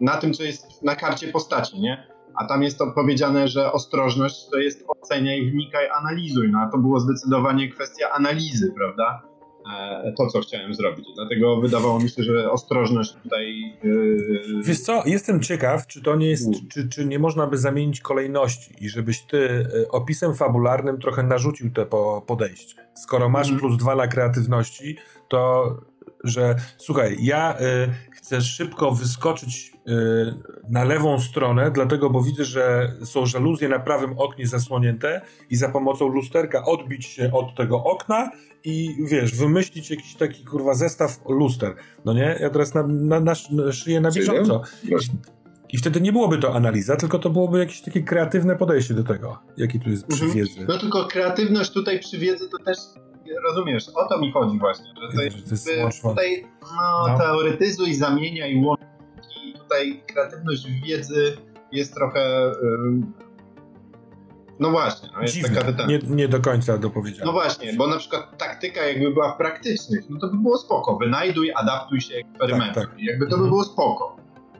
na 0.00 0.16
tym, 0.16 0.32
co 0.32 0.42
jest 0.42 0.82
na 0.82 0.96
karcie 0.96 1.28
postaci, 1.28 1.80
nie? 1.80 2.06
A 2.34 2.44
tam 2.46 2.62
jest 2.62 2.78
to 2.78 2.92
powiedziane, 2.94 3.48
że 3.48 3.72
ostrożność 3.72 4.48
to 4.50 4.58
jest 4.58 4.84
oceniaj, 4.88 5.50
wnikaj, 5.50 5.88
analizuj. 5.90 6.50
No 6.50 6.58
a 6.58 6.70
to 6.70 6.78
było 6.78 7.00
zdecydowanie 7.00 7.68
kwestia 7.68 8.10
analizy, 8.10 8.72
prawda? 8.76 9.22
E, 9.74 10.12
to, 10.16 10.26
co 10.26 10.40
chciałem 10.40 10.74
zrobić. 10.74 11.06
Dlatego 11.14 11.60
wydawało 11.60 12.00
mi 12.00 12.10
się, 12.10 12.22
że 12.22 12.50
ostrożność 12.50 13.14
tutaj. 13.22 13.76
Yy... 13.82 14.62
Wiesz 14.64 14.80
co, 14.80 15.02
jestem 15.06 15.40
ciekaw, 15.40 15.86
czy 15.86 16.02
to 16.02 16.16
nie 16.16 16.30
jest, 16.30 16.48
czy, 16.72 16.88
czy 16.88 17.04
nie 17.04 17.18
można 17.18 17.46
by 17.46 17.58
zamienić 17.58 18.00
kolejności 18.00 18.74
i 18.80 18.88
żebyś 18.88 19.22
ty 19.22 19.38
e, 19.38 19.88
opisem 19.88 20.34
fabularnym 20.34 20.98
trochę 20.98 21.22
narzucił 21.22 21.70
te 21.70 21.86
podejście. 22.26 22.74
Skoro 22.94 23.28
masz 23.28 23.48
mm. 23.48 23.60
plus 23.60 23.76
dwa 23.76 23.96
na 23.96 24.08
kreatywności, 24.08 24.96
to 25.28 25.64
że 26.24 26.54
słuchaj, 26.76 27.16
ja 27.20 27.60
y, 27.60 27.88
chcę 28.12 28.40
szybko 28.40 28.92
wyskoczyć 28.92 29.72
y, 29.88 29.92
na 30.70 30.84
lewą 30.84 31.20
stronę, 31.20 31.70
dlatego, 31.70 32.10
bo 32.10 32.22
widzę, 32.22 32.44
że 32.44 32.92
są 33.04 33.26
żaluzje 33.26 33.68
na 33.68 33.78
prawym 33.78 34.18
oknie 34.18 34.46
zasłonięte 34.46 35.20
i 35.50 35.56
za 35.56 35.68
pomocą 35.68 36.08
lusterka 36.08 36.64
odbić 36.64 37.06
się 37.06 37.32
od 37.32 37.56
tego 37.56 37.84
okna 37.84 38.30
i 38.64 38.96
wiesz, 39.10 39.34
wymyślić 39.34 39.90
jakiś 39.90 40.14
taki 40.14 40.44
kurwa 40.44 40.74
zestaw 40.74 41.20
luster. 41.28 41.74
No 42.04 42.12
nie? 42.12 42.38
Ja 42.40 42.50
teraz 42.50 42.74
na, 42.74 42.86
na, 42.86 43.20
na, 43.20 43.34
szyję 43.72 44.00
na 44.00 44.10
bieżąco. 44.10 44.62
I 45.72 45.78
wtedy 45.78 46.00
nie 46.00 46.12
byłoby 46.12 46.38
to 46.38 46.54
analiza, 46.54 46.96
tylko 46.96 47.18
to 47.18 47.30
byłoby 47.30 47.58
jakieś 47.58 47.80
takie 47.80 48.02
kreatywne 48.02 48.56
podejście 48.56 48.94
do 48.94 49.04
tego, 49.04 49.38
jaki 49.56 49.80
tu 49.80 49.90
jest 49.90 50.06
przy 50.06 50.24
mhm. 50.24 50.32
wiedzy. 50.44 50.66
No 50.68 50.78
tylko 50.78 51.06
kreatywność 51.06 51.70
tutaj 51.70 52.00
przy 52.00 52.18
wiedzy 52.18 52.48
to 52.48 52.64
też 52.64 52.78
rozumiesz, 53.48 53.88
o 53.94 54.08
to 54.08 54.18
mi 54.18 54.32
chodzi 54.32 54.58
właśnie, 54.58 54.86
że 54.86 55.16
to 55.16 55.22
jest, 55.22 55.64
to 55.64 55.70
jest 55.70 56.02
tutaj 56.02 56.46
no, 56.62 57.08
no. 57.08 57.18
teoretyzuj, 57.18 57.94
zamieniaj, 57.94 58.64
łącz 58.64 58.80
i 59.46 59.54
tutaj 59.54 60.02
kreatywność 60.06 60.66
wiedzy 60.86 61.36
jest 61.72 61.94
trochę 61.94 62.52
no 64.62 64.70
właśnie, 64.70 65.08
no 65.14 65.22
jest 65.22 65.34
Dziwne. 65.34 65.62
taka 65.62 65.86
nie, 65.86 65.98
nie 65.98 66.28
do 66.28 66.40
końca 66.40 66.78
dopowiedziana. 66.78 67.26
No 67.26 67.32
właśnie, 67.32 67.72
bo 67.72 67.86
na 67.86 67.96
przykład 67.96 68.38
taktyka 68.38 68.86
jakby 68.86 69.10
była 69.10 69.34
w 69.34 69.36
praktycznych, 69.36 70.10
no 70.10 70.18
to 70.20 70.28
by 70.28 70.36
było 70.36 70.58
spoko. 70.58 70.96
Wynajduj, 70.96 71.52
adaptuj 71.56 72.00
się, 72.00 72.14
eksperymentuj. 72.14 72.82
Tak, 72.82 72.90
tak. 72.90 73.00
Jakby 73.02 73.24
to 73.24 73.30
by 73.30 73.34
mhm. 73.34 73.50
było 73.50 73.64
spoko. 73.64 74.16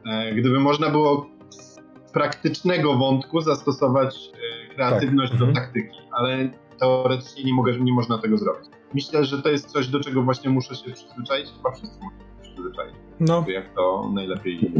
E, 0.06 0.34
gdyby 0.34 0.60
można 0.60 0.90
było 0.90 1.26
z 1.50 1.80
praktycznego 2.12 2.94
wątku 2.94 3.40
zastosować 3.40 4.16
e, 4.16 4.74
kreatywność 4.74 5.30
tak. 5.30 5.40
do 5.40 5.46
mhm. 5.46 5.64
taktyki, 5.64 5.98
ale 6.10 6.50
teoretycznie 6.82 7.44
nie, 7.44 7.54
mogę, 7.54 7.78
nie 7.78 7.92
można 7.92 8.18
tego 8.18 8.38
zrobić. 8.38 8.70
myślę, 8.94 9.24
że 9.24 9.42
to 9.42 9.48
jest 9.48 9.66
coś, 9.66 9.88
do 9.88 10.00
czego 10.00 10.22
właśnie 10.22 10.50
muszę 10.50 10.74
się 10.76 10.92
przyzwyczaić. 10.92 11.48
Chyba 11.56 11.70
wszyscy 11.70 11.98
muszą 12.02 12.18
się 12.18 12.42
przyzwyczaić. 12.42 12.94
No. 13.20 13.44
Jak 13.48 13.74
to 13.74 14.10
najlepiej 14.14 14.72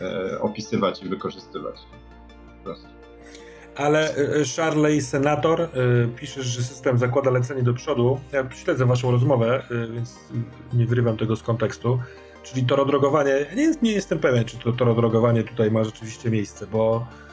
e, 0.00 0.40
opisywać 0.40 1.02
i 1.02 1.08
wykorzystywać. 1.08 1.76
Ale 3.76 4.14
Charley 4.56 5.02
Senator 5.02 5.68
piszesz, 6.16 6.46
że 6.46 6.62
system 6.62 6.98
zakłada 6.98 7.30
lecenie 7.30 7.62
do 7.62 7.74
przodu. 7.74 8.20
Ja 8.32 8.50
śledzę 8.50 8.86
waszą 8.86 9.10
rozmowę, 9.10 9.62
więc 9.94 10.18
nie 10.72 10.86
wyrywam 10.86 11.16
tego 11.16 11.36
z 11.36 11.42
kontekstu. 11.42 11.98
Czyli 12.42 12.66
torodrogowanie, 12.66 13.46
nie, 13.56 13.72
nie 13.82 13.92
jestem 13.92 14.18
pewien, 14.18 14.44
czy 14.44 14.58
to 14.58 14.72
torodrogowanie 14.72 15.44
tutaj 15.44 15.70
ma 15.70 15.84
rzeczywiście 15.84 16.30
miejsce, 16.30 16.66
bo 16.66 17.06
e, 17.22 17.25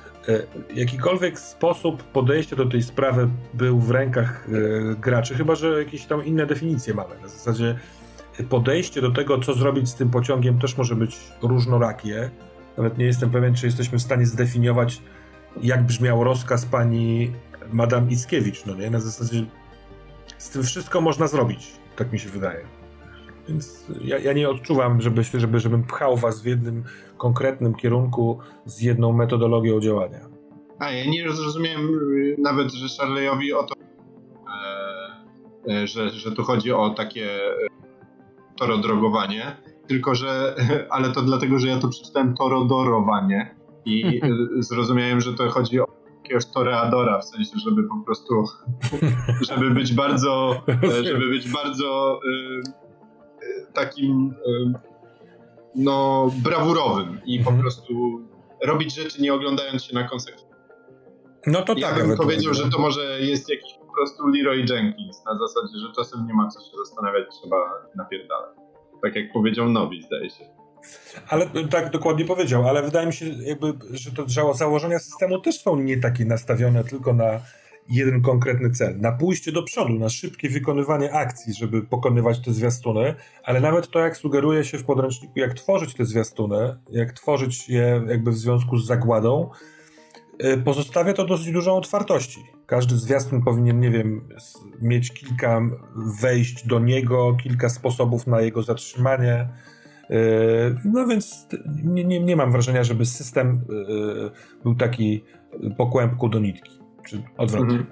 jakikolwiek 0.75 1.39
sposób 1.39 2.03
podejścia 2.03 2.56
do 2.56 2.65
tej 2.65 2.84
sprawy 2.84 3.30
był 3.53 3.80
w 3.80 3.92
rękach 3.92 4.48
e, 4.48 4.96
graczy, 4.96 5.36
chyba 5.36 5.56
że 5.56 5.80
jakieś 5.80 6.06
tam 6.06 6.25
inne 6.25 6.46
definicje 6.46 6.94
mamy. 6.94 7.15
Na 7.22 7.27
zasadzie 7.27 7.75
podejście 8.50 9.01
do 9.01 9.12
tego, 9.12 9.39
co 9.39 9.53
zrobić 9.53 9.89
z 9.89 9.96
tym 9.96 10.10
pociągiem, 10.10 10.60
też 10.60 10.77
może 10.77 10.96
być 10.96 11.18
różnorakie. 11.42 12.30
Nawet 12.77 12.98
nie 12.98 13.06
jestem 13.06 13.30
pewien, 13.30 13.56
czy 13.56 13.65
jesteśmy 13.65 14.00
w 14.00 14.01
stanie 14.01 14.25
zdefiniować, 14.25 15.01
jak 15.62 15.84
brzmiał 15.84 16.24
rozkaz 16.24 16.65
pani 16.65 17.32
Madame 17.72 18.12
Ickiewicz. 18.12 18.65
No 18.65 18.75
nie? 18.75 18.89
Na 18.89 19.00
zasadzie 19.00 19.46
z 20.38 20.50
tym 20.50 20.63
wszystko 20.63 21.01
można 21.01 21.27
zrobić, 21.27 21.72
tak 21.96 22.12
mi 22.12 22.20
się 22.20 22.30
wydaje. 22.30 22.82
Więc 23.50 23.88
ja, 24.03 24.17
ja, 24.17 24.33
nie 24.33 24.50
odczuwam, 24.50 25.01
żeby, 25.01 25.23
żeby, 25.23 25.59
żebym 25.59 25.83
pchał 25.83 26.17
was 26.17 26.41
w 26.41 26.45
jednym 26.45 26.83
konkretnym 27.17 27.75
kierunku 27.75 28.39
z 28.65 28.81
jedną 28.81 29.13
metodologią 29.13 29.79
działania. 29.79 30.19
A 30.79 30.91
ja 30.91 31.05
nie 31.05 31.25
rozumiem 31.25 31.88
nawet, 32.38 32.71
że 32.71 32.88
Charleyowi 32.97 33.53
o 33.53 33.63
to, 33.63 33.75
e, 35.67 35.73
e, 35.73 35.88
że, 35.88 36.09
że 36.09 36.31
tu 36.31 36.43
chodzi 36.43 36.71
o 36.71 36.89
takie 36.89 37.25
e, 37.25 37.67
torodrogowanie, 38.57 39.57
tylko 39.88 40.15
że, 40.15 40.55
ale 40.95 41.12
to 41.12 41.21
dlatego, 41.21 41.59
że 41.59 41.67
ja 41.67 41.79
to 41.79 41.88
przeczytałem 41.88 42.35
torodorowanie 42.35 43.55
i 43.85 44.21
zrozumiałem, 44.69 45.21
że 45.21 45.33
to 45.33 45.50
chodzi 45.50 45.79
o 45.79 45.85
jakiegoś 46.23 46.45
toreadora, 46.45 47.19
w 47.19 47.25
sensie, 47.25 47.59
żeby 47.65 47.83
po 47.83 47.97
prostu, 48.05 48.43
żeby 49.50 49.71
być 49.71 49.93
bardzo, 49.93 50.62
żeby 51.03 51.29
być 51.29 51.51
bardzo 51.51 52.19
takim 53.73 54.35
no, 55.75 56.29
brawurowym 56.43 57.21
i 57.25 57.38
mhm. 57.38 57.55
po 57.55 57.62
prostu 57.62 58.21
robić 58.63 58.95
rzeczy 58.95 59.21
nie 59.21 59.33
oglądając 59.33 59.83
się 59.83 59.95
na 59.95 60.09
konsekwencje. 60.09 60.53
No 61.47 61.62
to 61.62 61.73
ja 61.77 61.89
tak. 61.89 62.07
bym 62.07 62.17
powiedział, 62.17 62.53
że 62.53 62.69
to 62.69 62.79
może 62.79 63.21
jest 63.21 63.50
jakiś 63.50 63.73
po 63.73 63.93
prostu 63.93 64.27
Leroy 64.27 64.57
Jenkins 64.57 65.25
na 65.25 65.37
zasadzie, 65.37 65.79
że 65.79 65.94
czasem 65.96 66.27
nie 66.27 66.33
ma 66.33 66.48
co 66.48 66.59
się 66.59 66.77
zastanawiać, 66.85 67.25
trzeba 67.41 67.57
napierdalać. 67.96 68.55
Tak 69.01 69.15
jak 69.15 69.33
powiedział 69.33 69.70
Nowi, 69.70 70.01
zdaje 70.01 70.29
się. 70.29 70.46
Ale 71.29 71.46
tak 71.72 71.91
dokładnie 71.91 72.25
powiedział, 72.25 72.68
ale 72.68 72.83
wydaje 72.83 73.07
mi 73.07 73.13
się, 73.13 73.25
jakby, 73.25 73.74
że 73.91 74.11
to 74.11 74.53
założenia 74.53 75.00
systemu 75.00 75.41
też 75.41 75.61
są 75.61 75.75
nie 75.75 75.98
takie 75.98 76.25
nastawione 76.25 76.83
tylko 76.83 77.13
na 77.13 77.39
jeden 77.89 78.22
konkretny 78.22 78.72
cel, 78.72 79.00
na 79.00 79.11
pójście 79.11 79.51
do 79.51 79.63
przodu, 79.63 79.93
na 79.93 80.09
szybkie 80.09 80.50
wykonywanie 80.50 81.13
akcji, 81.13 81.53
żeby 81.53 81.81
pokonywać 81.81 82.39
te 82.39 82.53
zwiastuny, 82.53 83.15
ale 83.43 83.61
nawet 83.61 83.89
to, 83.89 84.00
jak 84.00 84.17
sugeruje 84.17 84.65
się 84.65 84.77
w 84.77 84.83
podręczniku, 84.83 85.39
jak 85.39 85.53
tworzyć 85.53 85.93
te 85.93 86.05
zwiastuny, 86.05 86.75
jak 86.89 87.13
tworzyć 87.13 87.69
je 87.69 88.03
jakby 88.07 88.31
w 88.31 88.37
związku 88.37 88.77
z 88.77 88.85
zagładą, 88.85 89.50
y, 90.43 90.57
pozostawia 90.57 91.13
to 91.13 91.25
dosyć 91.25 91.51
dużą 91.51 91.77
otwartości. 91.77 92.43
Każdy 92.65 92.98
zwiastun 92.98 93.41
powinien, 93.41 93.79
nie 93.79 93.91
wiem, 93.91 94.27
mieć 94.81 95.13
kilka 95.13 95.61
wejść 96.22 96.67
do 96.67 96.79
niego, 96.79 97.37
kilka 97.43 97.69
sposobów 97.69 98.27
na 98.27 98.41
jego 98.41 98.63
zatrzymanie. 98.63 99.50
Y, 100.11 100.15
no 100.85 101.07
więc 101.07 101.48
nie, 101.83 102.03
nie, 102.03 102.19
nie 102.19 102.35
mam 102.35 102.51
wrażenia, 102.51 102.83
żeby 102.83 103.05
system 103.05 103.61
y, 103.69 104.61
był 104.63 104.75
taki 104.75 105.24
po 105.77 105.87
kłębku 105.87 106.29
do 106.29 106.39
nitki 106.39 106.82
czy 107.05 107.22
odwrotnie? 107.37 107.75
Mhm. 107.75 107.85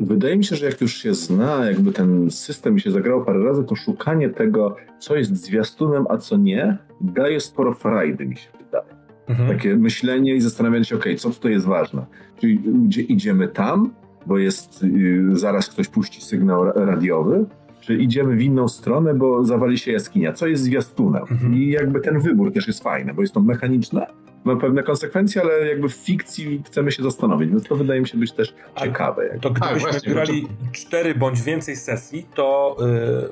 Wydaje 0.00 0.36
mi 0.36 0.44
się, 0.44 0.56
że 0.56 0.66
jak 0.66 0.80
już 0.80 0.96
się 0.96 1.14
zna, 1.14 1.66
jakby 1.66 1.92
ten 1.92 2.30
system 2.30 2.78
się 2.78 2.90
zagrał 2.90 3.24
parę 3.24 3.44
razy, 3.44 3.64
to 3.64 3.74
szukanie 3.74 4.30
tego, 4.30 4.76
co 4.98 5.16
jest 5.16 5.36
zwiastunem, 5.36 6.06
a 6.08 6.16
co 6.16 6.36
nie, 6.36 6.78
daje 7.00 7.40
sporo 7.40 7.74
frajdy, 7.74 8.26
mi 8.26 8.36
się 8.36 8.48
wydaje. 8.64 8.94
Mhm. 9.28 9.48
Takie 9.48 9.76
myślenie 9.76 10.34
i 10.34 10.40
zastanawianie 10.40 10.84
się, 10.84 10.96
ok, 10.96 11.04
co 11.18 11.30
tutaj 11.30 11.52
jest 11.52 11.66
ważne. 11.66 12.06
Czyli 12.40 12.58
gdzie 12.58 13.02
idziemy 13.02 13.48
tam, 13.48 13.90
bo 14.26 14.38
jest 14.38 14.82
yy, 14.82 15.36
zaraz 15.36 15.68
ktoś 15.68 15.88
puści 15.88 16.20
sygnał 16.20 16.64
radiowy, 16.64 17.46
czy 17.80 17.96
idziemy 17.96 18.36
w 18.36 18.40
inną 18.40 18.68
stronę, 18.68 19.14
bo 19.14 19.44
zawali 19.44 19.78
się 19.78 19.92
jaskinia. 19.92 20.32
Co 20.32 20.46
jest 20.46 20.62
zwiastunem? 20.62 21.22
Mhm. 21.30 21.54
I 21.54 21.68
jakby 21.68 22.00
ten 22.00 22.20
wybór 22.20 22.52
też 22.52 22.66
jest 22.66 22.82
fajny, 22.82 23.14
bo 23.14 23.22
jest 23.22 23.34
to 23.34 23.40
mechaniczne, 23.40 24.06
ma 24.44 24.56
pewne 24.56 24.82
konsekwencje, 24.82 25.42
ale 25.42 25.66
jakby 25.68 25.88
w 25.88 25.94
fikcji 25.94 26.62
chcemy 26.66 26.92
się 26.92 27.02
zastanowić, 27.02 27.50
więc 27.50 27.64
to 27.64 27.76
wydaje 27.76 28.00
mi 28.00 28.08
się 28.08 28.18
być 28.18 28.32
też 28.32 28.54
ciekawe. 28.76 29.38
To 29.40 29.50
gdybyśmy 29.50 29.90
A, 29.90 30.10
grali 30.10 30.48
cztery 30.72 31.14
bądź 31.14 31.42
więcej 31.42 31.76
sesji, 31.76 32.26
to 32.34 32.76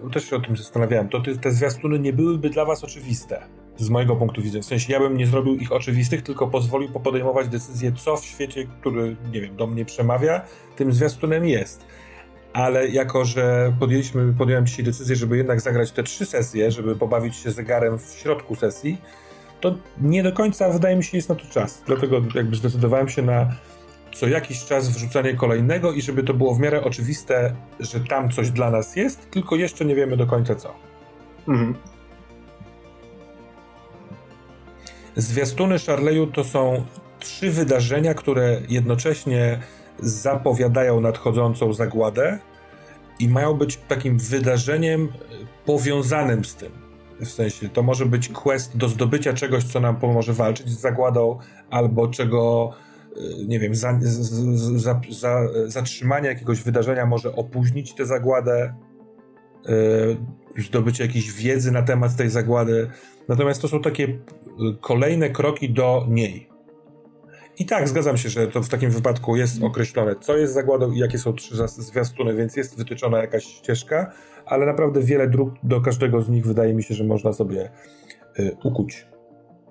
yy, 0.05 0.11
też 0.11 0.31
się 0.31 0.37
o 0.37 0.41
tym 0.41 0.57
zastanawiałem, 0.57 1.09
to 1.09 1.21
te, 1.21 1.37
te 1.37 1.51
zwiastuny 1.51 1.99
nie 1.99 2.13
byłyby 2.13 2.51
dla 2.51 2.65
was 2.65 2.85
oczywiste. 2.85 3.43
Z 3.77 3.91
mojego 3.91 4.17
punktu 4.17 4.43
widzenia. 4.43 4.63
W 4.63 4.67
sensie 4.67 4.93
ja 4.93 5.01
bym 5.01 5.17
nie 5.17 5.27
zrobił 5.27 5.55
ich 5.55 5.73
oczywistych, 5.73 6.23
tylko 6.23 6.47
pozwolił 6.47 6.89
podejmować 6.89 7.49
decyzję, 7.49 7.93
co 7.93 8.17
w 8.17 8.25
świecie, 8.25 8.67
który, 8.81 9.17
nie 9.33 9.41
wiem, 9.41 9.57
do 9.57 9.67
mnie 9.67 9.85
przemawia, 9.85 10.41
tym 10.77 10.93
zwiastunem 10.93 11.47
jest 11.47 11.87
ale 12.53 12.89
jako, 12.89 13.25
że 13.25 13.73
podjęliśmy, 13.81 14.35
podjąłem 14.39 14.67
dzisiaj 14.67 14.85
decyzję, 14.85 15.17
żeby 15.17 15.37
jednak 15.37 15.61
zagrać 15.61 15.93
te 15.93 16.03
trzy 16.03 16.27
sesje, 16.27 16.71
żeby 16.71 16.97
pobawić 16.97 17.37
się 17.37 17.51
zegarem 17.51 17.99
w 17.99 18.05
środku 18.05 18.55
sesji, 18.55 18.99
to 19.63 19.75
nie 20.01 20.23
do 20.23 20.33
końca 20.33 20.69
wydaje 20.69 20.97
mi 20.97 21.05
się 21.05 21.17
jest 21.17 21.29
na 21.29 21.35
to 21.35 21.47
czas. 21.47 21.83
Dlatego 21.87 22.23
jakby 22.35 22.57
zdecydowałem 22.57 23.09
się 23.09 23.23
na 23.23 23.55
co 24.15 24.27
jakiś 24.27 24.65
czas 24.65 24.89
wrzucanie 24.89 25.35
kolejnego 25.35 25.93
i 25.93 26.03
żeby 26.03 26.23
to 26.23 26.35
było 26.35 26.55
w 26.55 26.61
miarę 26.61 26.85
oczywiste, 26.85 27.55
że 27.81 28.01
tam 28.01 28.31
coś 28.31 28.51
dla 28.51 28.71
nas 28.71 28.97
jest, 28.97 29.31
tylko 29.31 29.57
jeszcze 29.57 29.85
nie 29.85 29.95
wiemy 29.95 30.17
do 30.17 30.27
końca 30.27 30.55
co. 30.55 30.75
Mhm. 31.49 31.75
Zwiastuny 35.17 35.79
Charleyu 35.79 36.27
to 36.27 36.45
są 36.45 36.85
trzy 37.21 37.51
wydarzenia, 37.51 38.15
które 38.15 38.61
jednocześnie 38.69 39.61
zapowiadają 40.01 41.01
nadchodzącą 41.01 41.73
zagładę 41.73 42.39
i 43.19 43.29
mają 43.29 43.55
być 43.55 43.77
takim 43.77 44.19
wydarzeniem 44.19 45.09
powiązanym 45.67 46.45
z 46.45 46.55
tym. 46.55 46.82
W 47.25 47.31
sensie, 47.31 47.69
to 47.69 47.83
może 47.83 48.07
być 48.07 48.29
quest 48.29 48.77
do 48.77 48.89
zdobycia 48.89 49.33
czegoś, 49.33 49.65
co 49.65 49.81
nam 49.81 49.97
pomoże 49.97 50.33
walczyć 50.33 50.69
z 50.69 50.81
zagładą, 50.81 51.39
albo 51.71 52.09
czego, 52.09 52.71
y, 53.17 53.47
nie 53.47 53.59
wiem, 53.59 53.75
za, 53.75 53.99
za, 54.01 55.01
za, 55.11 55.41
zatrzymanie 55.67 56.29
jakiegoś 56.29 56.63
wydarzenia 56.63 57.07
może 57.07 57.37
opóźnić 57.37 57.95
tę 57.95 58.07
zagładę, 58.07 58.75
yy, 60.57 60.63
zdobycie 60.63 61.07
jakiejś 61.07 61.33
wiedzy 61.33 61.73
na 61.73 61.83
temat 61.83 62.17
tej 62.17 62.31
zagłady. 62.31 62.91
Natomiast 63.29 63.63
to 63.63 63.69
są 63.69 63.81
takie 63.81 64.05
y, 64.05 64.19
kolejne 64.81 65.31
kroki 65.31 65.71
do 65.71 66.07
niej. 66.09 66.52
I 67.59 67.67
tak, 67.67 67.89
zgadzam 67.89 68.17
się, 68.17 68.29
że 68.29 68.49
to 68.49 68.63
w 68.63 68.69
takim 68.69 68.91
wypadku 68.91 69.37
jest 69.37 69.63
określone, 69.63 70.17
co 70.21 70.37
jest 70.37 70.55
zagładą 70.55 70.91
i 70.93 70.99
jakie 70.99 71.19
są 71.19 71.33
trzy 71.33 71.69
zwiastuny, 71.69 72.35
więc 72.35 72.57
jest 72.57 72.79
wytyczona 72.79 73.19
jakaś 73.19 73.45
ścieżka, 73.45 74.13
ale 74.47 74.67
naprawdę 74.67 75.01
wiele 75.01 75.29
dróg 75.29 75.55
do 75.63 75.81
każdego 75.81 76.23
z 76.23 76.29
nich 76.29 76.47
wydaje 76.47 76.75
mi 76.75 76.83
się, 76.83 76.95
że 76.95 77.05
można 77.05 77.33
sobie 77.33 77.71
y, 78.39 78.57
ukuć. 78.65 79.07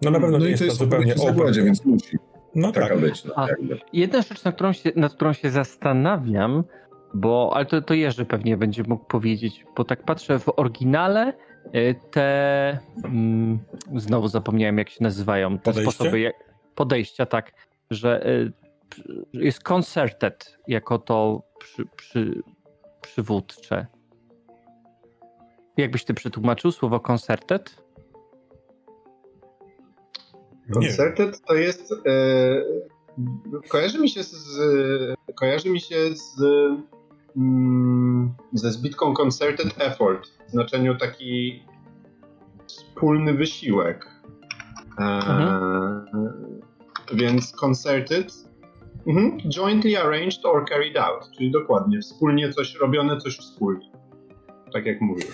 No 0.01 0.11
na 0.11 0.19
pewno 0.19 0.37
no 0.37 0.45
nie 0.45 0.49
jest 0.51 0.59
to, 0.59 0.65
jest 0.65 0.79
to 0.79 0.85
zupełnie 0.85 1.15
zagładzie, 1.15 1.63
więc 1.63 1.85
musi. 1.85 2.17
No 2.55 2.71
Taka 2.71 2.87
tak. 2.87 2.99
być. 2.99 3.25
No, 3.25 3.47
jedna 3.93 4.21
rzecz, 4.21 4.43
nad 4.43 4.55
którą, 4.55 4.73
się, 4.73 4.91
nad 4.95 5.13
którą 5.13 5.33
się 5.33 5.49
zastanawiam, 5.49 6.63
bo, 7.13 7.51
ale 7.53 7.65
to, 7.65 7.81
to 7.81 7.93
Jerzy 7.93 8.25
pewnie 8.25 8.57
będzie 8.57 8.83
mógł 8.83 9.05
powiedzieć, 9.05 9.65
bo 9.77 9.83
tak 9.83 10.03
patrzę 10.03 10.39
w 10.39 10.59
oryginale, 10.59 11.33
y, 11.75 11.95
te, 12.11 12.79
mm, 13.03 13.59
znowu 13.95 14.27
zapomniałem 14.27 14.77
jak 14.77 14.89
się 14.89 15.03
nazywają, 15.03 15.57
te 15.57 15.63
Podejście? 15.63 15.91
sposoby 15.91 16.31
podejścia, 16.75 17.25
tak, 17.25 17.51
że 17.91 18.27
y, 18.27 18.51
jest 19.33 19.63
concerted 19.63 20.57
jako 20.67 20.99
to 20.99 21.43
przy, 21.59 21.85
przy, 21.95 22.41
przywódcze. 23.01 23.87
Jakbyś 25.77 26.05
ty 26.05 26.13
przetłumaczył 26.13 26.71
słowo 26.71 26.99
concerted? 26.99 27.83
Concerted 30.73 31.41
to 31.41 31.55
jest. 31.55 31.91
E, 31.91 33.65
kojarzy 33.69 33.99
mi 33.99 34.09
się 34.09 34.23
z. 34.23 34.59
Kojarzy 35.35 35.69
mi 35.69 35.81
się 35.81 35.95
z. 36.13 36.41
Mm, 37.37 38.33
ze 38.53 38.71
zbitką 38.71 39.13
concerted 39.13 39.75
effort 39.77 40.27
w 40.47 40.51
znaczeniu 40.51 40.97
taki 40.97 41.63
wspólny 42.67 43.33
wysiłek. 43.33 44.07
E, 44.99 45.03
mhm. 45.03 46.05
Więc 47.13 47.51
concerted 47.51 48.33
mhm. 49.07 49.37
jointly 49.49 49.97
arranged 49.97 50.45
or 50.45 50.69
carried 50.69 50.97
out, 50.97 51.31
czyli 51.37 51.51
dokładnie 51.51 51.99
wspólnie 52.01 52.53
coś 52.53 52.75
robione, 52.75 53.17
coś 53.17 53.37
wspólnie. 53.37 53.91
tak 54.73 54.85
jak 54.85 55.01
mówiłem. 55.01 55.33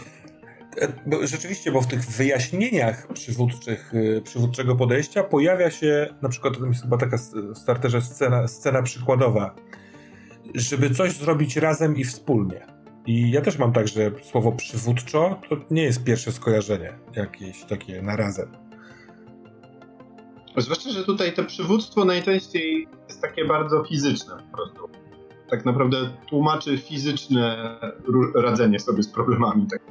E, 0.81 0.87
bo 1.05 1.27
rzeczywiście, 1.27 1.71
bo 1.71 1.81
w 1.81 1.87
tych 1.87 2.05
wyjaśnieniach 2.05 3.07
przywódczych, 3.13 3.93
y, 3.93 4.21
przywódczego 4.21 4.75
podejścia 4.75 5.23
pojawia 5.23 5.71
się 5.71 6.15
na 6.21 6.29
przykład, 6.29 6.57
to 6.57 6.65
jest 6.65 6.81
chyba 6.81 6.97
taka 6.97 7.17
w 7.53 7.57
starterze 7.57 8.01
scena, 8.01 8.47
scena 8.47 8.81
przykładowa, 8.81 9.55
żeby 10.55 10.89
coś 10.89 11.11
zrobić 11.11 11.57
razem 11.57 11.95
i 11.95 12.03
wspólnie. 12.03 12.65
I 13.05 13.31
ja 13.31 13.41
też 13.41 13.57
mam 13.57 13.73
tak, 13.73 13.87
że 13.87 14.11
słowo 14.21 14.51
przywódczo 14.51 15.41
to 15.49 15.57
nie 15.71 15.83
jest 15.83 16.03
pierwsze 16.03 16.31
skojarzenie 16.31 16.93
jakieś 17.15 17.63
takie 17.63 18.01
na 18.01 18.15
razem. 18.15 18.66
Zwłaszcza, 20.57 20.89
że 20.89 21.03
tutaj 21.03 21.33
to 21.33 21.43
przywództwo 21.43 22.05
najczęściej 22.05 22.87
jest 23.07 23.21
takie 23.21 23.45
bardzo 23.45 23.83
fizyczne 23.83 24.37
po 24.51 24.57
prostu. 24.57 24.89
Tak 25.49 25.65
naprawdę 25.65 25.97
tłumaczy 26.29 26.77
fizyczne 26.77 27.75
radzenie 28.35 28.79
sobie 28.79 29.03
z 29.03 29.07
problemami. 29.07 29.67
Tak, 29.67 29.81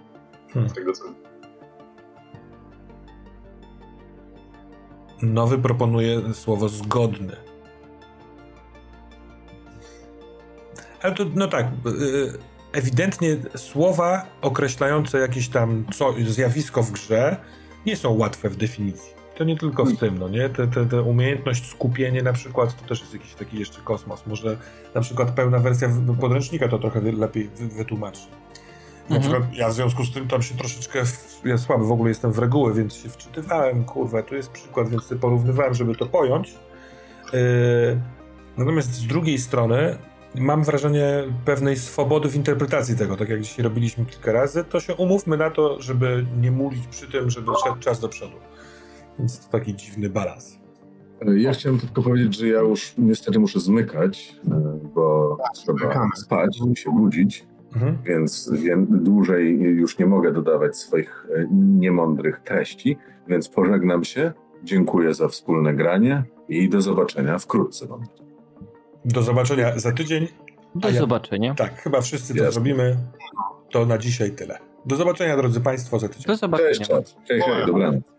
hmm. 0.52 0.72
tego 0.72 0.92
co. 0.92 1.04
Nowy 5.22 5.58
proponuje 5.58 6.34
słowo 6.34 6.68
zgodny. 6.68 7.36
Ale 11.02 11.14
to, 11.14 11.24
no 11.34 11.48
tak, 11.48 11.66
y, 11.66 12.38
ewidentnie 12.72 13.36
słowa 13.56 14.26
określające 14.42 15.18
jakieś 15.18 15.48
tam 15.48 15.84
co, 15.92 16.14
zjawisko 16.26 16.82
w 16.82 16.90
grze 16.90 17.36
nie 17.86 17.96
są 17.96 18.16
łatwe 18.16 18.50
w 18.50 18.56
definicji. 18.56 19.16
To 19.36 19.44
nie 19.44 19.56
tylko 19.56 19.84
w 19.84 19.96
tym, 19.96 20.18
no 20.18 20.28
nie? 20.28 20.48
Te, 20.48 20.66
te, 20.66 20.86
te 20.86 21.02
umiejętność, 21.02 21.70
skupienie 21.70 22.22
na 22.22 22.32
przykład, 22.32 22.80
to 22.82 22.88
też 22.88 23.00
jest 23.00 23.12
jakiś 23.12 23.34
taki 23.34 23.58
jeszcze 23.58 23.80
kosmos. 23.80 24.26
Może 24.26 24.56
na 24.94 25.00
przykład 25.00 25.30
pełna 25.30 25.58
wersja 25.58 25.88
podręcznika 26.20 26.68
to 26.68 26.78
trochę 26.78 27.00
lepiej 27.00 27.50
wytłumaczy. 27.58 28.20
Na 29.10 29.16
mhm. 29.16 29.20
przykład 29.22 29.58
ja 29.58 29.68
w 29.68 29.72
związku 29.72 30.04
z 30.04 30.12
tym 30.12 30.28
tam 30.28 30.42
się 30.42 30.54
troszeczkę, 30.54 31.04
w, 31.04 31.40
ja 31.44 31.58
słaby 31.58 31.86
w 31.86 31.92
ogóle 31.92 32.08
jestem 32.08 32.32
w 32.32 32.38
reguły, 32.38 32.74
więc 32.74 32.94
się 32.94 33.08
wczytywałem, 33.08 33.84
kurwa, 33.84 34.22
tu 34.22 34.34
jest 34.34 34.50
przykład, 34.50 34.88
więc 34.88 35.14
porównywałem, 35.20 35.74
żeby 35.74 35.94
to 35.94 36.06
pojąć. 36.06 36.54
Yy, 37.32 37.40
natomiast 38.56 38.94
z 38.94 39.06
drugiej 39.06 39.38
strony 39.38 39.98
mam 40.34 40.64
wrażenie 40.64 41.24
pewnej 41.44 41.76
swobody 41.76 42.28
w 42.28 42.36
interpretacji 42.36 42.96
tego, 42.96 43.16
tak 43.16 43.28
jak 43.28 43.40
dzisiaj 43.40 43.64
robiliśmy 43.64 44.06
kilka 44.06 44.32
razy, 44.32 44.64
to 44.64 44.80
się 44.80 44.94
umówmy 44.94 45.36
na 45.36 45.50
to, 45.50 45.82
żeby 45.82 46.26
nie 46.40 46.50
mówić 46.50 46.86
przy 46.86 47.06
tym, 47.06 47.30
żeby 47.30 47.52
szedł 47.64 47.80
czas 47.80 48.00
do 48.00 48.08
przodu. 48.08 48.36
Więc 49.18 49.46
to 49.46 49.52
taki 49.52 49.74
dziwny 49.74 50.08
balans. 50.10 50.58
Ja 51.36 51.52
chciałem 51.52 51.78
tylko 51.78 52.02
powiedzieć, 52.02 52.36
że 52.36 52.48
ja 52.48 52.60
już 52.60 52.94
niestety 52.98 53.38
muszę 53.38 53.60
zmykać, 53.60 54.36
e, 54.50 54.78
bo 54.94 55.36
tak, 55.42 55.52
trzeba 55.52 56.08
spać 56.16 56.60
i 56.72 56.76
się 56.76 56.90
budzić, 56.90 57.46
mhm. 57.74 57.98
więc 58.04 58.50
dłużej 58.90 59.58
już 59.60 59.98
nie 59.98 60.06
mogę 60.06 60.32
dodawać 60.32 60.76
swoich 60.76 61.26
e, 61.34 61.46
niemądrych 61.52 62.40
treści, 62.40 62.96
więc 63.28 63.48
pożegnam 63.48 64.04
się. 64.04 64.32
Dziękuję 64.64 65.14
za 65.14 65.28
wspólne 65.28 65.74
granie 65.74 66.24
i 66.48 66.68
do 66.68 66.80
zobaczenia 66.80 67.38
wkrótce. 67.38 67.86
Do 69.04 69.22
zobaczenia 69.22 69.78
za 69.78 69.92
tydzień. 69.92 70.28
Do 70.74 70.90
ja, 70.90 71.00
zobaczenia. 71.00 71.54
Tak, 71.54 71.82
chyba 71.82 72.00
wszyscy 72.00 72.34
to 72.34 72.52
zrobimy. 72.52 72.96
To 73.70 73.86
na 73.86 73.98
dzisiaj 73.98 74.30
tyle. 74.30 74.58
Do 74.86 74.96
zobaczenia, 74.96 75.36
drodzy 75.36 75.60
Państwo, 75.60 75.98
za 75.98 76.08
tydzień. 76.08 76.26
Do 76.26 76.36
zobaczenia. 76.36 76.70
Cześć, 76.70 76.90
cześć, 76.90 77.16
cześć, 77.24 77.46
dobranoc. 77.66 78.15